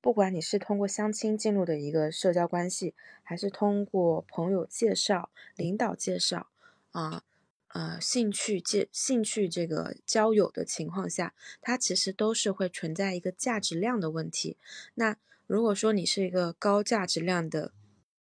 [0.00, 6.48] 不管你是通过相亲进入的一个社交关系，还是通过朋友介绍、领导介绍，
[6.92, 7.24] 啊，
[7.68, 14.56] 呃兴趣介兴趣这个交友的情况下，它其实都是会存在一个价值量的问题。
[14.94, 17.72] 那如果说你是一个高价值量的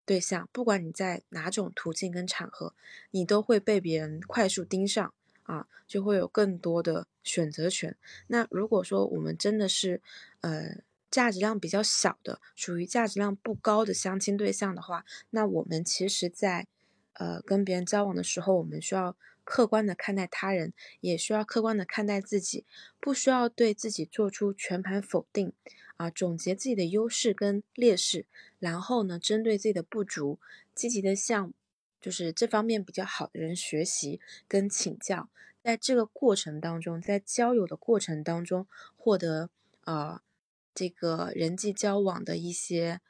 [0.04, 2.74] 对象，不管你在哪种途径跟场合，
[3.10, 5.12] 你都会被别人快速盯上
[5.46, 7.96] 啊，就会有更多的选择权。
[8.28, 10.02] 那如果说我们真的是
[10.40, 16.66] 呃价值量比较小的，属于价值量不高的相亲对象的话，那我们其实，在
[17.14, 22.66] 呃跟别人交往的时候，我们需要客观的看待他人，也需要客观的看待自己，
[23.00, 25.52] 不需要对自己做出全盘否定。
[25.96, 28.26] 啊，总结自己的优势跟劣势，
[28.58, 30.38] 然后呢，针对自己的不足，
[30.74, 31.54] 积极的向
[32.06, 35.28] 就是这方面比较好的人学习跟请教，
[35.60, 39.50] 在这个过程当中，在交友的过程当中，获得
[39.86, 40.20] 呃
[40.72, 43.00] 这个人际交往的一些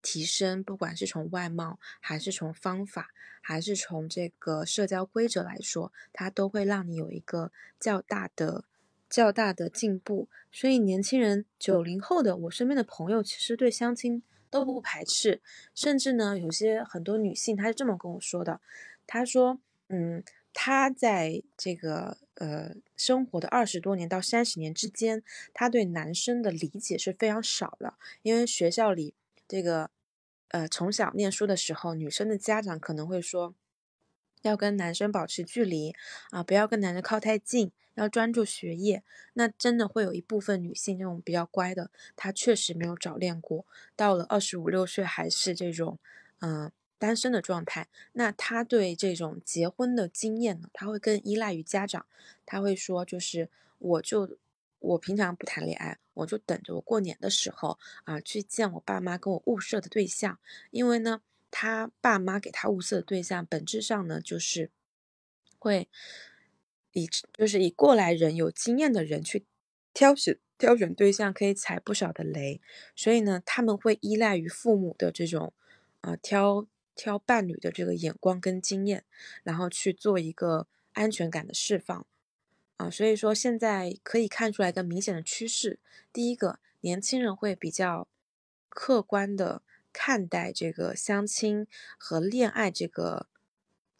[0.00, 7.50] 提升，不管是从外貌，还是从方法，还是从这个社交规则来说，它都会让你有一个
[7.80, 8.66] 较大的。
[9.10, 15.42] 较大的进步，所以年轻人九零后的我身边的朋友，其实对相亲都不排斥，
[15.74, 18.60] 甚至呢，有些很多女性她是这么跟我说的，
[19.04, 29.14] 她说，嗯，她在这个呃生活的二十多年到三十年之间，她对男生的理解是非常少的，因为学校里
[29.48, 29.90] 这个
[30.50, 33.56] 呃从小念书的时候，女生的家长可能会说，
[34.44, 35.94] 要跟男生保持距离
[36.30, 37.72] 啊，不要跟男生靠太近。
[37.96, 39.04] 要专注学业，
[39.34, 45.96] 那真的会有一部分女性那种比较乖的，她确实没有早恋过，到了二十五六岁还是这种，
[46.40, 47.86] 嗯，单身的状态。
[48.14, 52.04] 那她对这种结婚的经验呢，她会更依赖于家长，
[52.44, 54.36] 她会说，就是我就
[54.80, 60.40] 我平常不谈恋爱，我就等着我过年的时候啊去见我爸妈跟我物色的对象，
[60.72, 61.22] 因为呢，
[61.54, 64.72] 他爸妈给他物色的对象本质上呢就是
[65.60, 65.88] 会。
[66.96, 69.44] 以就是以过来人有经验的人去
[69.92, 72.60] 挑选挑选对象，可以踩不少的雷，
[72.94, 75.52] 所以呢，他们会依赖于父母的这种
[76.02, 79.04] 啊挑挑伴侣的这个眼光跟经验，
[79.42, 82.06] 然后去做一个安全感的释放
[82.76, 82.88] 啊。
[82.88, 85.80] 所以说现在可以看出来一个明显的趋势，
[86.12, 88.06] 第一个，年轻人会比较
[88.68, 89.62] 客观的
[89.94, 93.28] 看待这个相亲和恋爱这个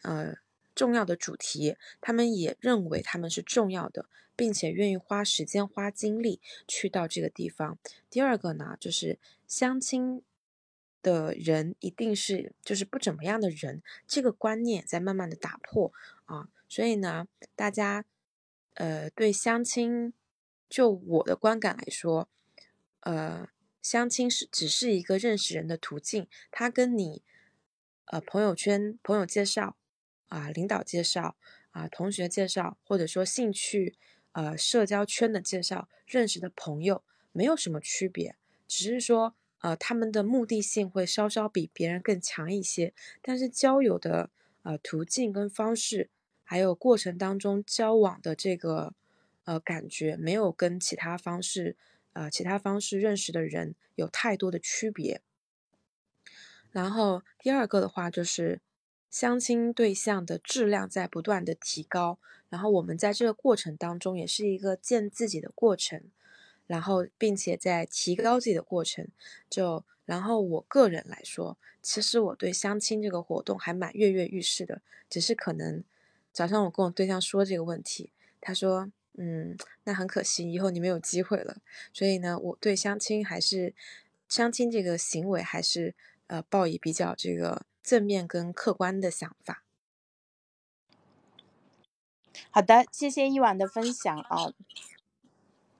[0.03, 0.35] 呃。
[0.75, 7.79] 重要的主题，他们也认为他们是重要的，并且愿意花时间、花精力去到这个地方。
[8.11, 10.25] 第二个呢，就是相亲
[11.01, 15.93] 的人一定是就是不怎么样的人，这个观念在慢慢的打破
[16.25, 16.49] 啊。
[16.69, 18.05] 所以呢，大家
[18.73, 20.13] 呃对相亲，
[20.69, 22.29] 就我的观感来说，
[23.03, 23.47] 呃，
[23.85, 27.23] 相亲是只是一个认识人的途径，他跟你
[28.07, 29.77] 呃朋友圈朋友介绍。
[30.29, 31.37] 啊，领导介绍
[31.71, 33.95] 啊，同学介绍，或者说兴趣，
[34.33, 38.35] 呃，社交圈的介绍，认识的朋友没有什么区别，
[38.67, 42.93] 只是说，呃，他们的目的性会稍稍比别人更强一些，
[43.23, 44.31] 但是交友的
[44.65, 46.11] 呃途径跟方式，
[46.43, 48.93] 还有过程当中交往的这个
[49.45, 51.77] 呃感觉，没有跟其他方式，
[52.15, 55.21] 呃，其他方式认识的人有太多的区别。
[56.73, 58.63] 然后第二个的话就是。
[59.11, 66.03] 相亲对象的质量在不断的提高，然后我们在这个过程当中也是一个见自己的过程，
[66.67, 69.07] 然后并且在提高自己的过程。
[69.49, 75.85] 就然后我个人来说，其实我对相亲这个活动还蛮跃跃欲试的，只是可能
[76.33, 81.57] 早上我跟我对象说这个问题，他说，嗯，那很可惜，以后你没有机会了。
[81.93, 83.75] 所以呢，我对相亲还是
[84.29, 85.95] 相亲这个行为还是
[86.27, 87.67] 呃抱以比较这个。
[87.85, 89.63] 正面跟客观的想法。
[92.51, 94.55] 好的，谢谢一晚的分享啊。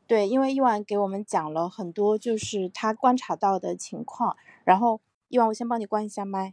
[0.07, 4.37] 对，因为一晚给我们讲了很多，就是他观察到的情况。
[4.65, 6.53] 然后一晚，我先帮你关一下麦。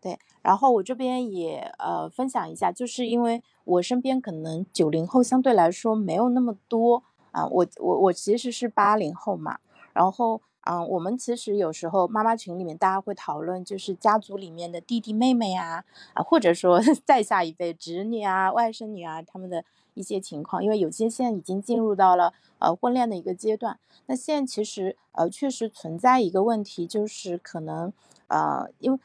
[0.00, 9.58] 对，然后我这边也呃分享一下，就是因为我身边可能九零后相对来说没有那么多啊，我我我其实是八零后嘛，
[9.92, 10.40] 然后。
[10.70, 19.64] 嗯，我们其实有时候妈妈群里面大家会讨论，就是家族里面的弟弟妹妹啊，啊，或者说 再下一辈侄女啊、外甥女啊，他们的
[19.94, 23.78] 一些情况，因为有些现在已经进入到了呃婚恋的一个阶段。
[24.06, 27.90] 那现在其实呃确实存在一个问题，就是可能
[28.26, 28.98] 呃因为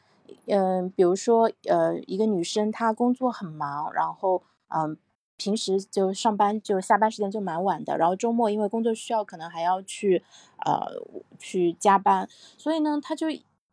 [0.46, 4.96] 嗯，比如说呃一个女生她工作很忙，然后嗯。
[5.36, 10.22] 平时就上班，就下班时间就蛮晚的，然后周末因为工作需要，可能还要去，
[10.64, 10.86] 呃，
[11.40, 13.26] 去加班，所以呢，她就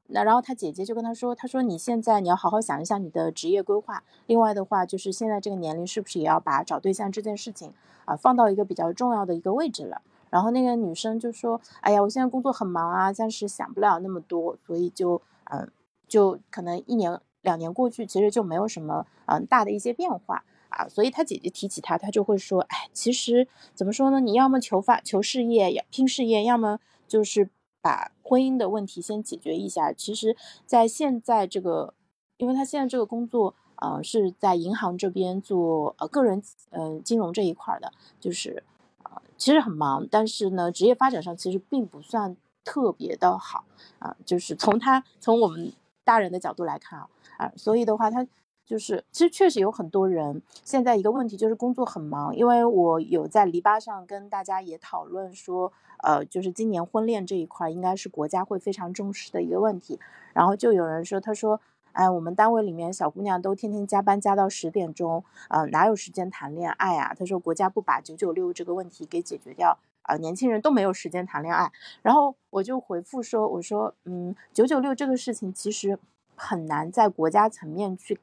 [0.08, 4.04] 那然后她姐姐就跟她说，她说你现在你要好好想一下你的职业规划。
[4.26, 7.72] 另外的话，就是现在这个年龄是不是也要把找对象这件事情
[8.06, 10.02] 啊放到一个比较重要的一个位置了？
[10.32, 15.22] 然后那个女生就说，哎呀，我现在工作很忙啊，暂时想不了那么多，所以就
[15.52, 15.70] 嗯，
[16.12, 20.88] 就可能一年两年过去，其实就没有什么嗯大的一些变化啊。
[20.90, 24.20] 所以他姐姐提起他，他就会说，哎，其实怎么说呢？
[24.20, 27.50] 你要么求发求事业，要拼事业，要么就是。
[27.84, 29.92] 把婚姻的问题先解决一下。
[29.92, 30.38] 其实，
[30.68, 31.96] 在现在这个，
[32.38, 38.64] 因为他现在这个工作，呃，是在银行这边做呃个人嗯金融这一块的，就是
[39.02, 43.66] 呃其实很忙，但是呢，职业发展上其实并不算特别的好
[43.98, 44.16] 啊。
[44.24, 45.74] 就是从他从我们
[46.12, 47.08] 大人的角度来看啊
[47.38, 48.28] 啊，所以的话，他
[48.66, 55.72] 就是其实确实有很多人现在一个问题就是工作很忙，因为我有在篱笆上跟大家也讨论说。
[56.04, 60.00] 呃，就是今年婚恋这一块，应该是国家会非常重视的一个问题。
[60.34, 67.14] 然后就有人说，他说，哎，我们单位里面小姑娘都天天加班加到十点钟，呃，哪有时间谈恋爱啊？
[67.14, 69.78] 他说，国家不把九九六这个问题给解决掉，
[70.18, 71.72] 年轻人都没有时间谈恋爱。
[72.02, 76.00] 然后我就回复说，我说，嗯，九九六这个事情其实
[76.36, 78.20] 很难在国家层面去，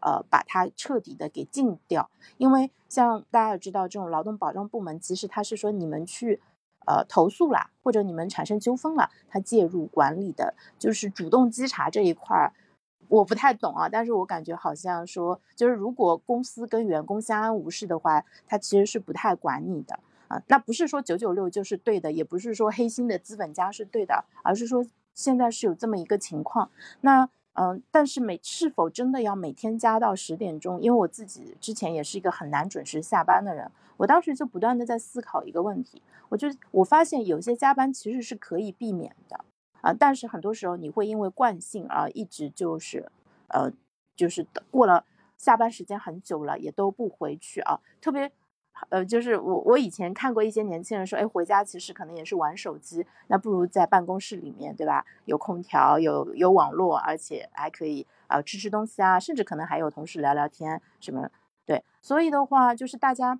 [0.00, 6.40] 呃，把它彻底的给禁掉，因为像大家也知道，这种劳动保障部门，其实他是说你们去。
[6.86, 12.54] 呃，投诉啦，或者你们产生纠纷了，他介入管理的，就是主动稽查这一块儿，
[13.08, 13.90] 我不太懂啊。
[13.90, 20.42] 但是我感觉好像说，就是如果公司跟员工相安无事的话，他其实是不太管你的啊。
[20.46, 26.70] 那不是说九九六就是对的，也不是说黑心的资本家是对的，而是说现在是有这么一个情况。
[27.00, 30.80] 那嗯，但是每是否真的要每天加到十点钟？
[30.80, 33.68] 因为我自己之前也是一个很难准时下班的人。
[33.96, 39.44] 我当时就不断的在思考一个问题，我就我发现有些加班其实是可以避免的
[39.80, 43.10] 啊，但是很多时候你会因为惯性而一直就是，
[43.48, 43.72] 呃，
[44.14, 45.04] 就是过了
[45.36, 48.30] 下班时间很久了也都不回去啊，特别，
[48.88, 55.04] 呃，就是我我以前看过一些年轻人说，哎，回家其实可能也是玩手机，那不如在办公室里面，对吧？
[55.24, 61.28] 有空调，有有网络，而且还可以啊吃吃东西啊，甚至可能还有同事聊聊天什么，
[61.66, 63.38] 对，所以的话就是大家。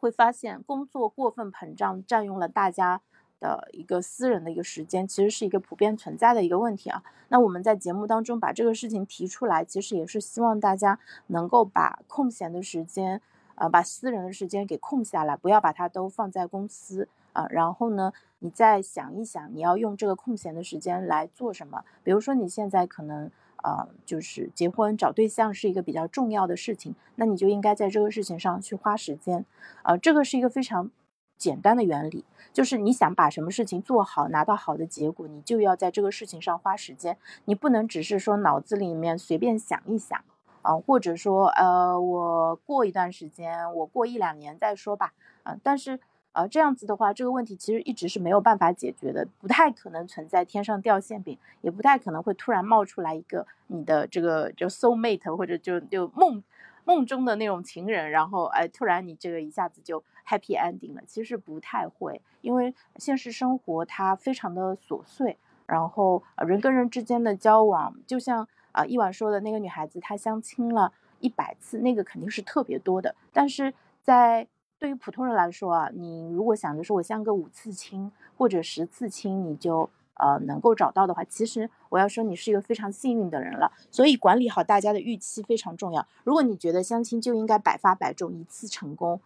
[0.00, 3.00] 会发现工作过分膨胀，占用了大家
[3.40, 7.02] 的一个私人的一个时间，其实是一个普遍存在的一个问题啊。
[7.30, 13.20] 那我们在节目当中把这个事情提出来，其实也是希望大家能够把空闲的时间，
[13.58, 17.46] 呃，把私人的时间给空下来，不要把它都放在公司啊。
[17.50, 21.84] 然后呢，你再想一想，你要用这个空闲的时间来做什么？
[22.02, 23.30] 比如说你现在可能。
[23.64, 29.44] 呃，就是结婚找对象是一个比较重要的事情，那你就应该在这个事情上去花时间。
[29.82, 30.92] 呃，这个是一个非常
[31.36, 37.18] 简单的原理，就是你想把什么事情做好，拿到好的结果，你就要在这个事情上花时间。
[37.46, 40.22] 你不能只是说脑子里面随便想一想，
[40.68, 45.12] 啊，或者说呃，我过一段时间，我过一两年再说吧，
[45.42, 45.98] 啊，但是。
[46.32, 56.40] 呃，这样子的话，这个问题其实一直是没有办法解决的，不太可能存在天上掉馅饼，也不太可能会突然冒出来一个你的这个就 soul mate 或者就就梦
[56.84, 74.46] 梦中的那种情人，然后哎，突然你这个一下子就 happy ending 了，其实不太会，因为现实生活它非常的琐碎，然后人跟人之间的交往，就像啊一晚说的那个女孩子，她相亲了一百次，那个肯定是特别多的，但是在
[74.78, 83.72] 对于普通人来说啊，你如果想着说我相个五次亲或者十次亲，你就呃能够找到的话，其实我要说你是一个非常幸运的人了。
[83.90, 86.06] 所以管理好大家的预期非常重要。
[86.22, 89.20] 如果你觉得相亲就应该百发百中，一次成功，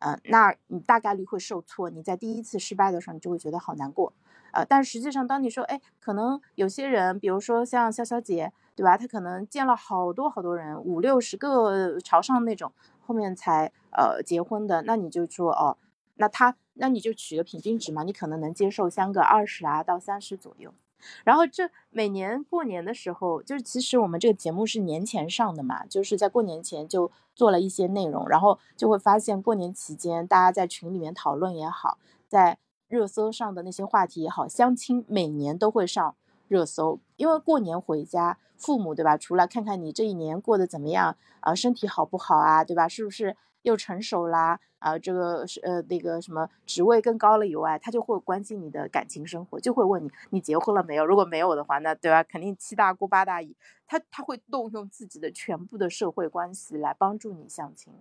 [0.00, 1.88] 呃，那你大概率会受挫。
[1.88, 4.12] 你在第一次失败的时候，你就会觉得好难过。
[4.56, 8.96] 呃，但实际上，当你说，哎，可能有些人，比如说像潇潇姐，对吧？
[8.96, 12.72] 她可能见了好多好多人，五六十个朝上那种。
[13.08, 15.76] 后面才呃结婚的，那你就说哦，
[16.16, 20.74] 那他那你就取个平均值嘛，你可能能接受相个二十啊到三十左右。
[21.22, 36.14] 然后这每年过年的时候，就是其实我们这个节目是年前上的嘛，就是在过年前就做了一些内容，然后就会发现过年期间大家在群里面讨论也好，在热搜上的那些话题也好，相亲每年都会上。
[36.48, 39.16] 热搜，因为过年回家，父母对吧？
[39.16, 42.86] 除了看看你这一年过得怎么样啊，身体好不好啊，对吧？
[42.86, 44.60] 是不是又成熟啦？
[44.78, 51.04] 啊，这个是呃那个什么职位更高了以外，他就会关心你的感情生活，就会问你你结婚了没有？
[51.04, 52.22] 如果没有的话，那对吧？
[52.22, 53.56] 肯定七大姑八大姨，
[53.88, 57.92] 他他会动用自己的全部的社会关系来帮助你相亲。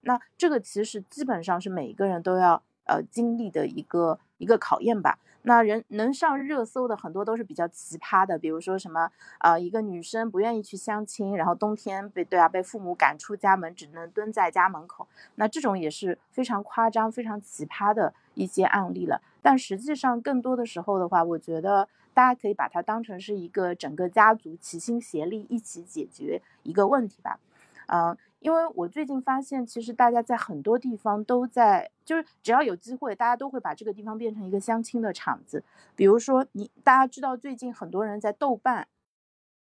[0.00, 5.16] 那这个其实基本上是每一个人都要呃经历的一个一个考验吧。
[5.42, 19.22] 那人能上热搜的很多都是比较奇葩的，比如说什么呃一个女生不愿意去相亲，然后冬天被对啊被父母赶出家门，只能蹲在家门口，那这种也是非常夸张、非常奇葩的一些案例了。
[19.40, 27.38] 但实际上更多的时候的话，我觉得大家可以把它当成是一个整个家族齐心协力一起解决一个问题吧，
[27.86, 28.16] 嗯。
[28.40, 35.62] 因为我最近发现，其实大家在很多地方都在，就是只要有机会，大家都会把这个地方变成一个相亲的场子。
[35.94, 38.88] 比如说，你大家知道，最近很多人在豆瓣。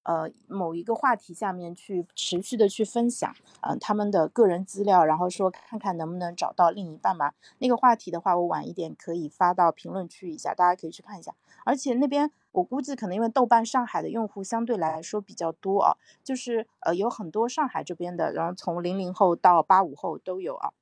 [0.05, 7.33] 呃，某一个话题下面去持续的去分享，嗯，他们的个人资料，然后说看看能不能找到另一半嘛。
[7.59, 11.35] 那个话题的话，我晚一点可以发到评论区一下，大家可以去看一下。
[11.69, 20.73] 而且那边我估计可能因为豆瓣上海的用户相对来说比较多啊，就是呃有很多上海这边的，然后从零零后到八五后都有啊，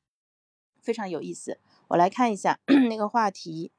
[0.80, 1.58] 非常有意思。
[1.88, 3.72] 我来看一下 那个话题，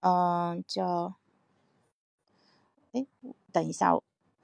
[0.00, 1.14] 嗯，叫。
[2.90, 3.06] 哎，
[3.52, 3.92] 等一下，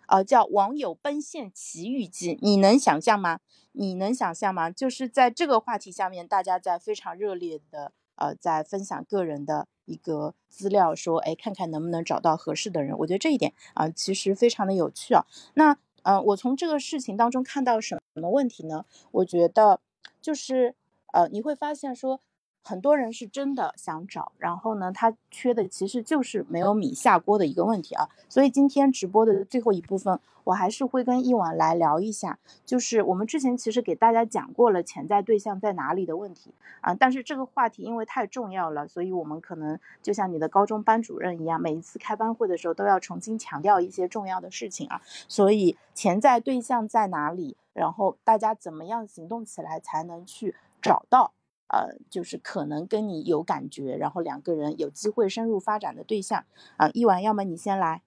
[0.06, 3.40] 呃，叫网友奔现奇遇记，你能想象吗？
[3.72, 4.70] 你能想象吗？
[4.70, 12.96] 就是在这个话题下面，大家在非常热烈的呃，在分享个人的一个资料，说，哎，看看能不能找到合适的人。
[12.98, 15.24] 我觉得这一点啊，其实非常的有趣啊。
[15.54, 18.84] 那，呃，我从这个事情当中看到什么问题呢？
[19.12, 19.80] 我觉得
[20.20, 20.74] 就是，
[21.12, 22.20] 呃，你会发现说。
[22.66, 28.08] 很多人是真的想找，然后呢，他缺的其实就是没有米下锅的一个问题啊。
[28.28, 36.92] 所以今天直播的最后一部分，我还是会跟一晚来聊一下，就是我们之前其实给大家讲过了潜在对象在哪里的问题啊。
[36.92, 45.00] 但是这个话题因为太重要了，所以我们可能就像你的高中班主任一样，每一次开班会的时候都要重新强调一些重要的事情啊。
[45.28, 51.30] 所以潜在对象在哪里，然后大家怎么样行动起来才能去找到？
[51.68, 56.44] 呃，就是可能跟你有感觉，然后两个人有机会深入发展的对象
[56.76, 56.88] 啊。
[56.94, 58.02] 一晚，要么你先来，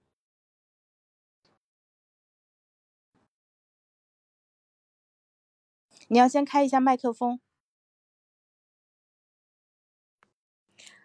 [6.08, 7.40] 你要先开一下麦克风。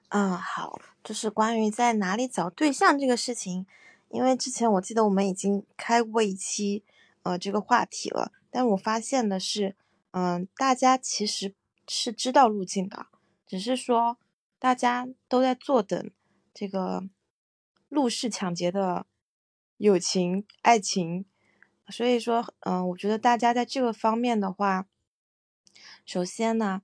[0.09, 3.65] 嗯，好，就是关于在哪里找对象这个事情，
[4.09, 6.83] 因为之前我记得我们已经开过一期
[7.23, 9.75] 呃这个话题了，但我发现的是，
[10.11, 11.53] 嗯，大家其实。
[11.87, 13.07] 是知道路径的，
[13.45, 14.17] 只是说
[14.57, 16.11] 大家都在坐等
[16.53, 17.03] 这个
[17.89, 19.05] 陆氏抢劫的
[19.77, 21.25] 友情爱情，
[21.89, 24.87] 所以说，嗯，我觉得大家在这个方面的话，
[26.05, 26.81] 首先呢，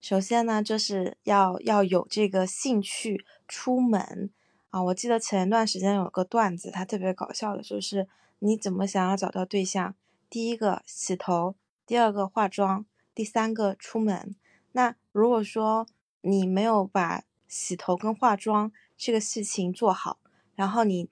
[0.00, 4.30] 首先呢，就是要要有这个兴趣出门
[4.70, 4.82] 啊。
[4.82, 8.06] 我记得前一段时间有个段子，它特别搞笑的，就是
[8.40, 9.94] 你怎么想要找到对象，
[10.28, 11.54] 第一个洗头，
[11.86, 12.84] 第二个化妆。
[13.14, 14.34] 第三个出门，
[14.72, 15.86] 那如果说
[16.22, 20.18] 你没有把洗头跟化妆这个事情做好，
[20.56, 21.08] 然后你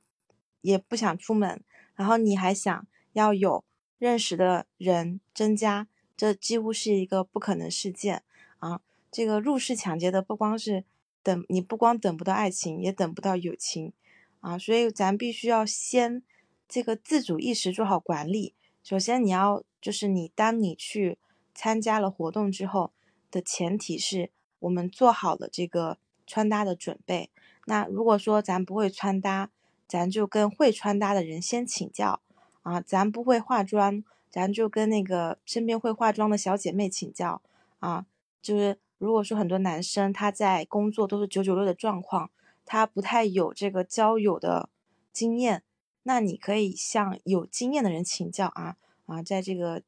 [0.62, 1.62] 也不想出门，
[1.94, 3.62] 然后你还想要有
[3.98, 5.86] 认识的人增加，
[6.16, 8.24] 这几乎是一个不可能事件
[8.59, 8.80] 啊！
[9.12, 10.84] 这个入室抢劫的不光是
[11.22, 13.92] 等你不光等不到爱情，也等不到友情
[14.40, 14.59] 啊！
[14.59, 16.24] 所以咱必须要先
[16.66, 18.55] 这个自主意识做好管理。
[18.82, 21.18] 首先你要就是你当你去。
[21.55, 22.92] 参加了活动之后
[23.30, 24.30] 的前提是
[24.61, 27.30] 我们做好了这个穿搭的准备。
[27.66, 29.50] 那如果说咱不会穿搭，
[29.86, 32.20] 咱就跟会穿搭的人先请教
[32.62, 32.80] 啊。
[32.80, 37.42] 咱不会化妆，咱就跟那个身边会化妆的小姐妹请教
[37.80, 38.07] 啊。
[38.40, 42.30] 就是如果说很多男生他在工作都是九九六的状况，
[42.64, 44.68] 他不太有这个交友的
[45.12, 45.62] 经验，
[46.05, 48.76] 那你可以向有经验的人请教啊
[49.07, 49.82] 啊，在这个。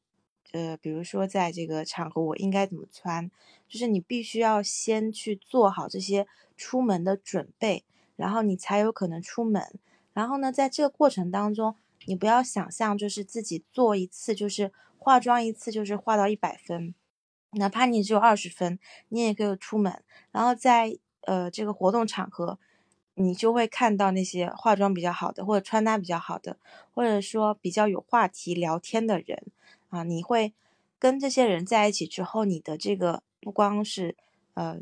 [0.55, 3.29] 呃，比如说在这个场合我应该怎么穿，
[3.67, 6.25] 就是你必须要先去做好这些
[6.55, 7.83] 出门的准备，
[8.15, 9.77] 然后你才有可能出门。
[10.13, 11.75] 然后呢，在这个过程当中，
[12.05, 16.95] 你不要想象就是自己做一次就是化妆一次就是化到一百分，
[17.51, 18.79] 哪怕你只有二十分，
[19.09, 20.01] 你也可以出门。
[20.31, 22.57] 然后在呃这个活动场合，
[23.15, 26.57] 你就会看到那些化妆比较好的，或者穿搭比较好的，
[26.93, 29.43] 或者说比较有话题聊天的人。
[29.89, 30.53] 啊，你会
[30.99, 34.17] 跟这些人在一起之后，你的这个不光是
[34.55, 34.79] 呃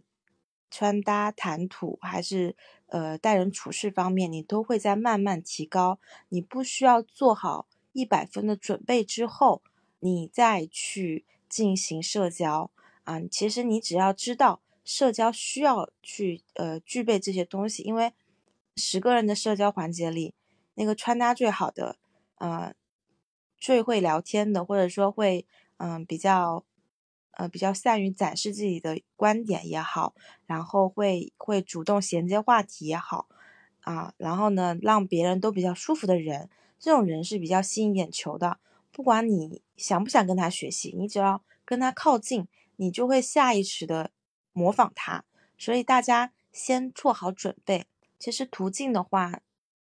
[0.71, 2.55] 穿搭谈吐，还是
[2.87, 5.99] 呃待人处事方面，你都会在慢慢提高。
[6.29, 9.61] 你不需要做好一百分的准备之后，
[9.99, 12.71] 你再去进行社交
[13.03, 13.19] 啊。
[13.29, 18.13] 其实你只要知道社交需要去呃具备这些东西，因为
[18.75, 20.33] 十个人的社交环节里，
[20.75, 21.97] 那个穿搭最好的
[22.37, 22.73] 呃。
[23.63, 25.47] 最会聊天的，或者说会
[25.77, 26.65] 嗯比较
[27.31, 30.13] 呃比较善于展示自己的观点也好，
[30.45, 33.29] 然后会会主动衔接话题也好，
[33.79, 38.59] 啊，然后呢让别人都比较舒服的人，这种人是比较吸引眼球的。
[38.91, 42.45] 不管你想不想跟他学习，你只要跟他靠近，
[42.75, 44.11] 你就会下意识的
[44.51, 45.23] 模仿他。
[45.57, 47.85] 所以大家先做好准备。
[48.19, 49.39] 其实途径的话，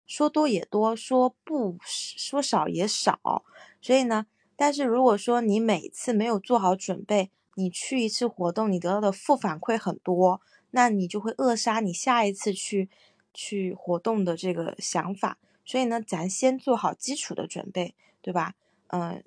[0.05, 3.43] 说多也多，说不说少也少。
[3.81, 10.41] 所以呢，但是如果说你每次没有做好准备，你去一次活动，你得到的负反馈很多，
[10.71, 12.89] 那你就会扼杀你下一次去
[13.33, 15.37] 去活动的这个想法。
[15.63, 18.53] 所以呢，咱先做好基础的准备，对吧？
[18.87, 19.23] 嗯，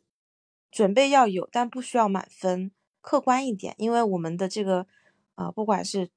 [0.71, 2.71] 准备要有，但不需要满分，
[3.01, 4.87] 客观一点，因为我们的这个，
[5.35, 6.11] 呃，不管是，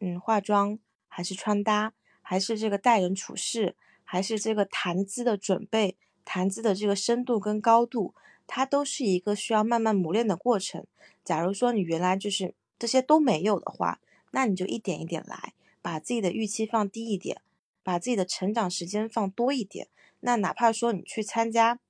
[0.00, 1.94] 嗯，化妆还是穿搭，
[2.32, 8.14] 还是这个待人处事，还是这个谈资的准备，谈资的这个深度跟高度，
[8.46, 10.86] 它都是一个需要慢慢磨练的过程。
[11.22, 15.52] 假如说你原来就是这些都没有的话，那你就一点一点来，
[15.82, 17.42] 把自己的预期放低一点，
[17.82, 19.88] 把自己的成长时间放多一点。
[20.20, 21.80] 那哪怕说你去参加。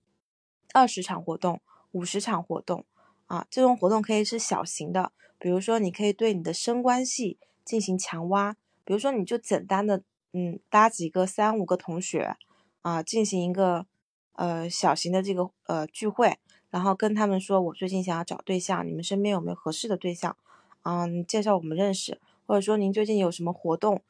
[0.75, 1.61] 二十场活动，
[1.93, 2.85] 五十场活动，
[3.27, 10.03] 啊，这种活动可以是小型的，比如说你可以对你的深关系进行强挖，比如说你就简单的，
[10.33, 12.37] 嗯，搭几个三五个同学，
[12.83, 13.87] 啊，进行一个
[14.35, 16.39] 呃小型的这个呃聚会，
[16.71, 20.37] 然后跟他们说，我最近想要找对象，你们身边有没有合适的对象？
[20.83, 24.03] 嗯，介绍我们认识，或者说您最近有什么活动，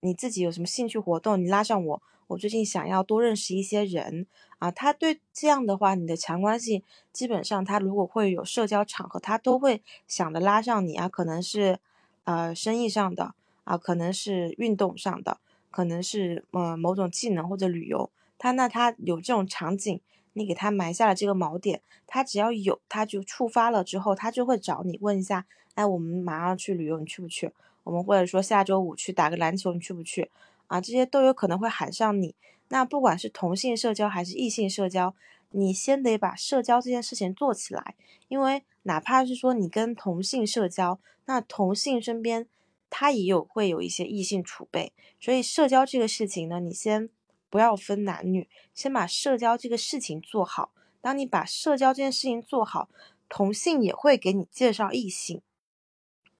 [0.00, 2.02] 你自己有什么兴趣活动，你拉上我。
[2.28, 4.26] 我最近想要多认识一些人
[4.58, 11.78] 啊，他对这样的话，你的强关系基本上他如果会有社交场合，他都会想着拉上你啊，可能是
[12.24, 15.40] 呃生意上的啊，可能是运动上的，
[15.72, 18.08] 可能是呃某种技能或者旅游，
[18.38, 20.00] 他那他有这种场景，
[20.34, 27.50] 你给他埋下了这个锚点，他只要有他就触发了之后，他就会找你问一下，哎，我们马上去旅游，你去不去？
[27.84, 30.30] 我们或者说下周五去打个篮球，你去不去？
[30.68, 32.34] 啊，这些都有可能会喊上你。
[32.68, 35.14] 那不管是同性社交还是异性社交，
[35.50, 37.94] 你先得把社交这件事情做起来。
[38.28, 42.46] 因为哪怕是说你跟同性社交，那同性身边
[42.94, 44.92] 他也有会有一些异性储备。
[45.18, 47.08] 所以社交这个事情呢，你先
[47.48, 50.74] 不要分男女，先把社交这个事情做好。
[51.00, 52.90] 当你把社交这件事情做好，
[53.30, 55.40] 同性也会给你介绍异性。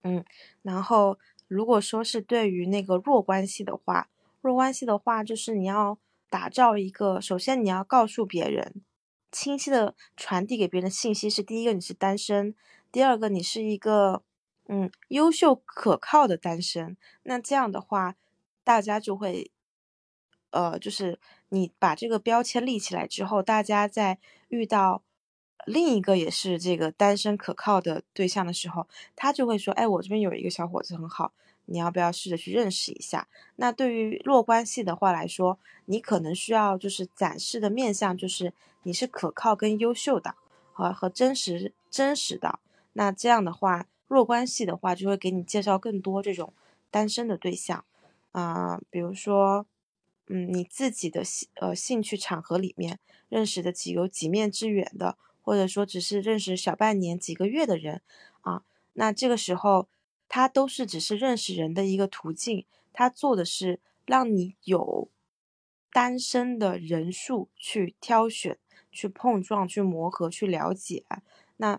[0.02, 0.22] 嗯，
[0.60, 4.10] 然后如果说是对于那个弱关系的话，
[4.42, 5.98] 弱关系的话，就是你要
[6.28, 8.82] 打造一个，首先你要告诉别人，
[9.30, 12.54] 清晰的传递给别人的信息是：第一个你是单身，
[12.90, 14.22] 第二个你是一个
[14.74, 16.96] 嗯优秀可靠的单身。
[17.24, 18.16] 那这样的话，
[18.64, 19.50] 大家就会，
[20.48, 21.20] 呃，就是
[21.50, 24.18] 你把这个标签立起来之后，大家在
[24.48, 25.02] 遇到
[25.66, 31.34] 另一个也是这个单身可靠的对象的时候，他就会说：哎，我这边有一个小伙子很好。
[31.66, 33.28] 你要不要试着去认识一下？
[33.56, 38.52] 那对于弱关系的话来说，你可能需要就是展示的面相，就是
[38.82, 40.34] 你是可靠跟优秀的，
[40.72, 42.58] 和和真实真实的。
[42.94, 46.52] 那这样的话，弱关系的话就会给你介绍更多这种
[46.90, 47.84] 单身的对象
[48.32, 49.66] 啊，比如说，
[50.26, 52.98] 嗯，你自己的兴呃兴趣场合里面
[53.28, 58.02] 认识的几有几面之缘的，或者说只是认识小半年几个月的人
[58.42, 59.88] 啊，那这个时候。
[60.34, 65.10] 他都是只是认识人的一个途径，他做的是让你有
[65.92, 68.56] 单身的人数去挑选、
[68.90, 71.04] 去碰撞、去磨合、去了解。
[71.58, 71.78] 那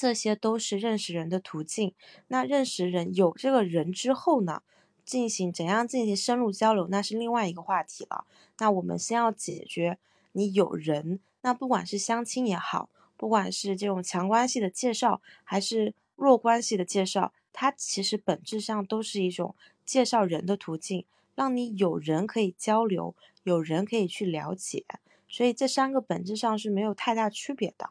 [0.00, 1.92] 这些都是认识人的途径。
[2.28, 4.62] 那认识人有这个人之后呢，
[5.04, 8.24] 进行怎样进行深入交流，那是另外一个话题了。
[8.58, 9.98] 那我们先要解决
[10.30, 17.32] 你有人，那不管是相亲也好，不管是这种强关系的介绍，还是弱关系的介绍。
[17.52, 24.84] 它其实本质上都是一种介绍人的途径，让你有人可以交流，有人可以去了解，
[25.28, 27.90] 所以这三个本质上是没有太大区别的。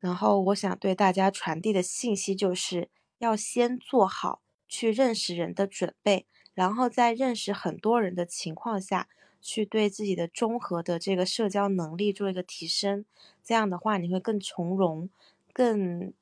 [0.00, 2.88] 然后我想对大家传递的信息就是
[3.18, 9.08] 要先做好去认识人的准备，然后在认识很多人的情况下
[9.40, 13.04] 去对自己的综合的这个社交能力做一个提升，
[13.44, 15.08] 这样的话你会更从容，
[15.52, 16.12] 更。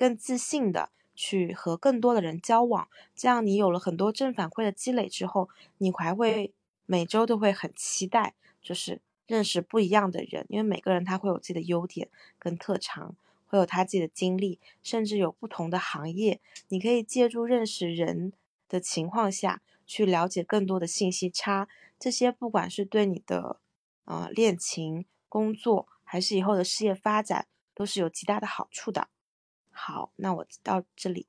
[0.00, 2.86] 更自信的去和更多的人交往，
[3.16, 5.48] 这样你有了很多正反馈的积累之后，
[5.78, 6.52] 你还会
[6.86, 12.08] 每周都会很期待，就是认识不一样的人，因为每个人他会有自己的优点
[12.40, 13.14] 跟特长，
[13.46, 18.32] 会有他自己的经历，甚至有不同的行业，你可以借助认识人
[18.68, 23.60] 的情况下去了解更多的信息差，这些不管是对你的
[24.06, 27.46] 呃恋情、工作，还是以后的事业发展。
[27.78, 29.08] 都是有极大的好处的。
[29.70, 31.28] 好，那我到这里。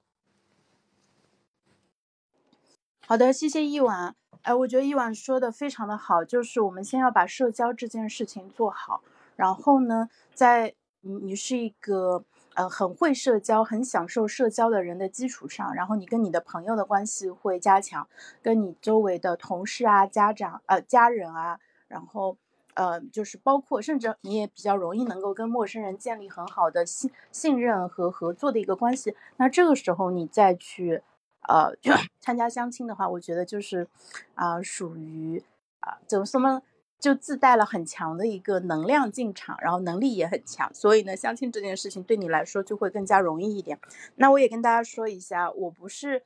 [3.05, 4.15] 好的，谢谢一婉。
[4.43, 9.01] 哎，我觉得一婉说的非常的好，就是我们先要把社交这件事情做好，
[9.35, 12.23] 然后呢，在你你是一个
[12.55, 18.07] 呃很会社交、很享受社交的人的基础上，然后你跟你的朋友的关系会加强，
[18.41, 22.37] 跟你周围的同事啊、家长呃家人啊，然后
[22.73, 29.15] 呃就是包括甚至你也比较容易能够跟陌生人建立很好的信信任和合作的一个关系。
[29.37, 31.03] 那这个时候你再去。
[31.47, 33.87] 呃，就参加相亲的话，我觉得就是，
[34.35, 35.43] 啊，属于
[35.79, 36.61] 啊，怎么说呢，
[36.99, 43.79] 就自带了很强的一个能量进场，然后能力也很强，所以呢，相亲这件事情对你来说就会更加容易一点。
[44.15, 46.21] 那我也跟大家说一下，我不是，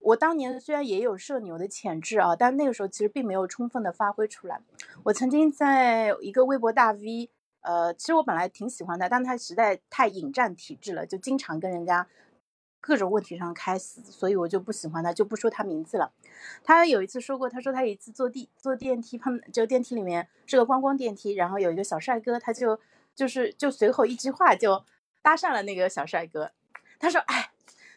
[0.00, 4.60] 我当年虽然也有社牛的潜质啊，但那个时候其实并没有充分的发挥出来。
[5.04, 7.30] 我曾经在一个微博大 V，
[7.62, 12.06] 呃，其实我本来挺喜欢他，但他实在太引战体质了，就经常跟人家。
[12.80, 16.12] 各种问题上开撕，所以我就不喜欢他，就不说他名字了。
[16.62, 22.78] 他有一次说过，他说他有一次坐地坐电梯碰，就电梯里面是个观光电梯，然后有一个小帅哥，他就
[23.14, 24.84] 就是就随口一句话就
[25.22, 26.52] 搭上了那个小帅哥。
[26.98, 27.50] 他说：“哎，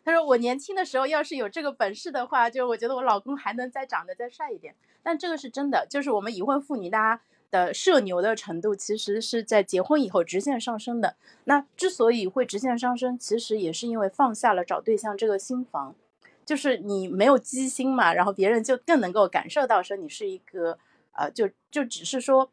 [0.03, 7.21] 他说我年轻的时候要是有这个本事的话，就我觉得我老公还能再长得再帅一点。”但这个是真的，就是我们已婚妇女大家。
[7.51, 11.17] 的社牛的程度其实是在结婚以后直线上升的。
[11.43, 15.93] 那之所以会直线上升，其实也是因为放下了找对象这个心防，
[16.45, 20.79] 就是你没有机心嘛，然后别人就更能够感受到说你是一个
[21.11, 22.51] 呃，就就只是说，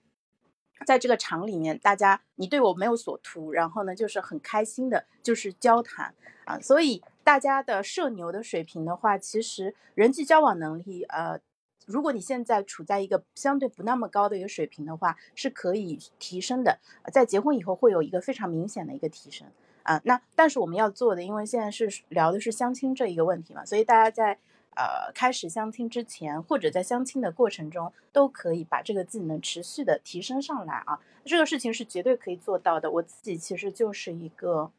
[0.85, 6.13] 在这个场里面，大家你对我没有所图，然后呢就是很开心的，就是交谈
[6.45, 11.41] 啊，所以大家的社牛的水平的话，其实人际交往能力呃。
[11.87, 16.79] 如果你现在处在一个相对不那么高的一个水平的话，是可以提升的。
[17.11, 19.49] 在结婚以后会有一个非常明显的一个提升
[19.85, 19.99] 啊。
[20.05, 24.39] 那但是我们要做的，因为现在是聊的是相亲这一个问题嘛，所以大家在
[24.77, 31.01] 呃开始相亲之前，或者在相亲的过程中，都可以把这个技能持续的提升上来啊。
[31.25, 32.91] 这个事情是绝对可以做到的。
[32.91, 34.71] 我自己其实就是一个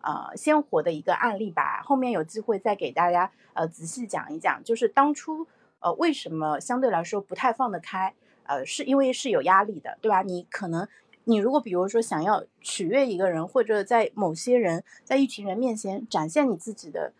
[0.00, 1.82] 呃鲜活的一个案例吧。
[1.84, 5.46] 后面有机会再给大家呃仔细讲一讲，就是当初。
[5.86, 8.12] 呃，为什么相对来说不太放得开？
[8.42, 10.22] 呃，是因为是有压力的，对吧？
[10.22, 10.88] 你可能，
[11.22, 17.12] 你如果比如说想要取悦一个人，或者在某些人在一群人面前展现你自己的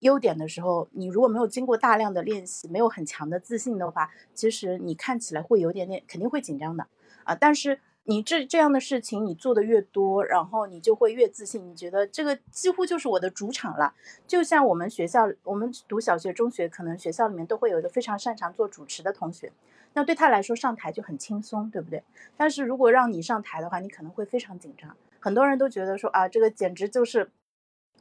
[0.00, 6.88] 优点的时候，你如果没有经过大量的练习，没有很强的自信的话，其实你看起来会有点点，肯定会紧张的
[7.22, 7.36] 啊。
[7.36, 7.78] 但是。
[8.10, 11.68] 你这这样的事情你做的越多，然后你就会越自信。
[11.68, 13.94] 你觉得这个几乎就是我的主场了。
[14.26, 19.52] 就像我们学校，我们读小学、中学，可能学校里面都会有一个非常擅长做主持的同学，
[19.92, 22.02] 那对他来说上台就很轻松，对不对？
[22.34, 24.96] 但是如果让你上台的话，你可能会非常紧张。
[25.20, 27.30] 很多人都觉得说啊，这个简直就是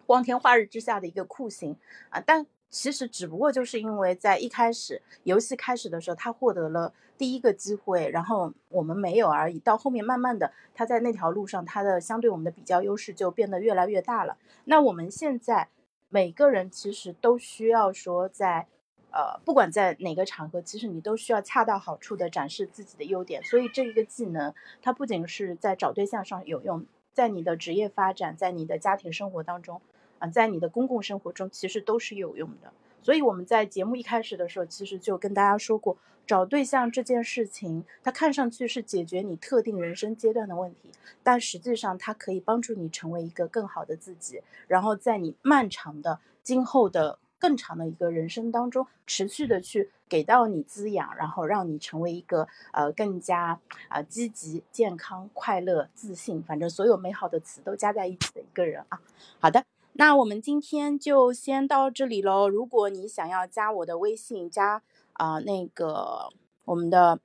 [0.05, 1.76] 光天化日之下的一个酷刑
[2.12, 2.47] 啊，但。
[2.70, 9.57] 其实只不过就是因为在一开始游戏开始的时候，他获得了第一个机会，然后我们没有而已。
[9.59, 14.38] 到后面慢慢的，他在那条路上，他的相对我们的比较优势就变得越来越大了。
[14.65, 15.70] 那我们现在
[16.09, 18.68] 每个人其实都需要说，在
[19.11, 23.41] 呃不管在哪个场合，其实你都需要恰到好处的展示自己的优点。
[23.43, 29.82] 所以这一个技能，它不仅是在找对象上有用，在你的职业发展，在你的家庭生活当中。
[30.20, 32.72] 啊，在你的公共生活中，其实都是有用的。
[33.01, 40.91] 所以我们在节目一开始的时候，其实就跟大家说过，找对象这件事情，它看上去是解决你特定人生阶段的问题，
[41.24, 53.57] 但实际上它可以帮助你成为一个更好的自己，然后在你漫长的今后的更长的一个人生当中，持续的去给到你滋养，然后让你成为一个呃更加
[53.88, 58.99] 啊积极、健康、快乐、自信，反正所有美好的词都加在一起的一个人啊。
[59.39, 59.63] 好的。
[59.99, 62.47] 那我们今天就先到这里喽。
[62.47, 64.83] 如果你想要加我的微信，加
[65.13, 66.29] 啊那个
[66.65, 67.19] 我们的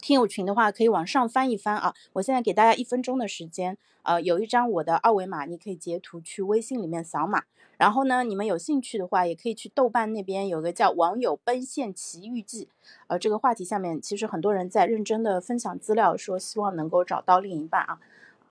[0.00, 1.94] 听友群的话，可以往上翻一翻啊。
[2.14, 7.44] 我现在给大家一分钟的时间，呃，有一张我的二维码，你可以截图去微信里面扫码。
[7.76, 12.64] 然后呢，你们有兴趣的话，也可以去豆瓣那边有个叫《网友奔现奇遇记》，
[13.06, 18.00] 呃，这个话题下面其实很多人在认真的分享资料，说希望能够找到另一半啊。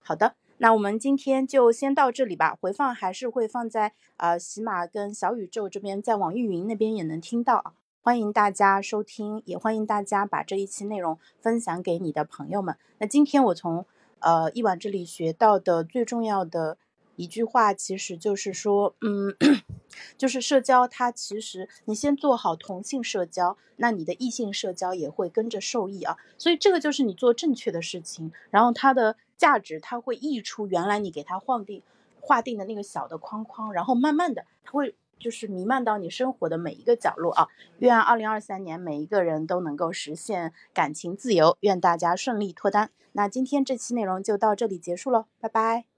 [0.02, 0.36] 好的。
[0.62, 12.76] 那我们今天就先到这里吧，回放还是会放在呃喜马跟小宇宙这边，在网易云那边也能听到啊，欢迎大家收听，也欢迎大家把这一期内容分享给你的朋友们。
[13.00, 13.88] 那今天我从
[14.20, 16.78] 呃一晚这里学到的最重要的
[17.16, 19.36] 一句话，其实就是说，嗯，
[20.16, 29.18] 就是社交它其实你先做好同性社交，那你的异性社交也会跟着受益啊，所以这个就是你做正确的事情，然后它的。
[29.42, 31.82] 价值，它会溢出原来你给它划定
[32.20, 37.48] 划定的那个小的框框，然后慢慢的，它会就是弥漫到你生活的每一个角落啊。
[37.80, 42.92] 愿二零二三年每一个人都能够实现感情自由，愿大家顺利脱单。
[43.14, 45.91] 那今天这期内容就到这里结束喽，拜拜。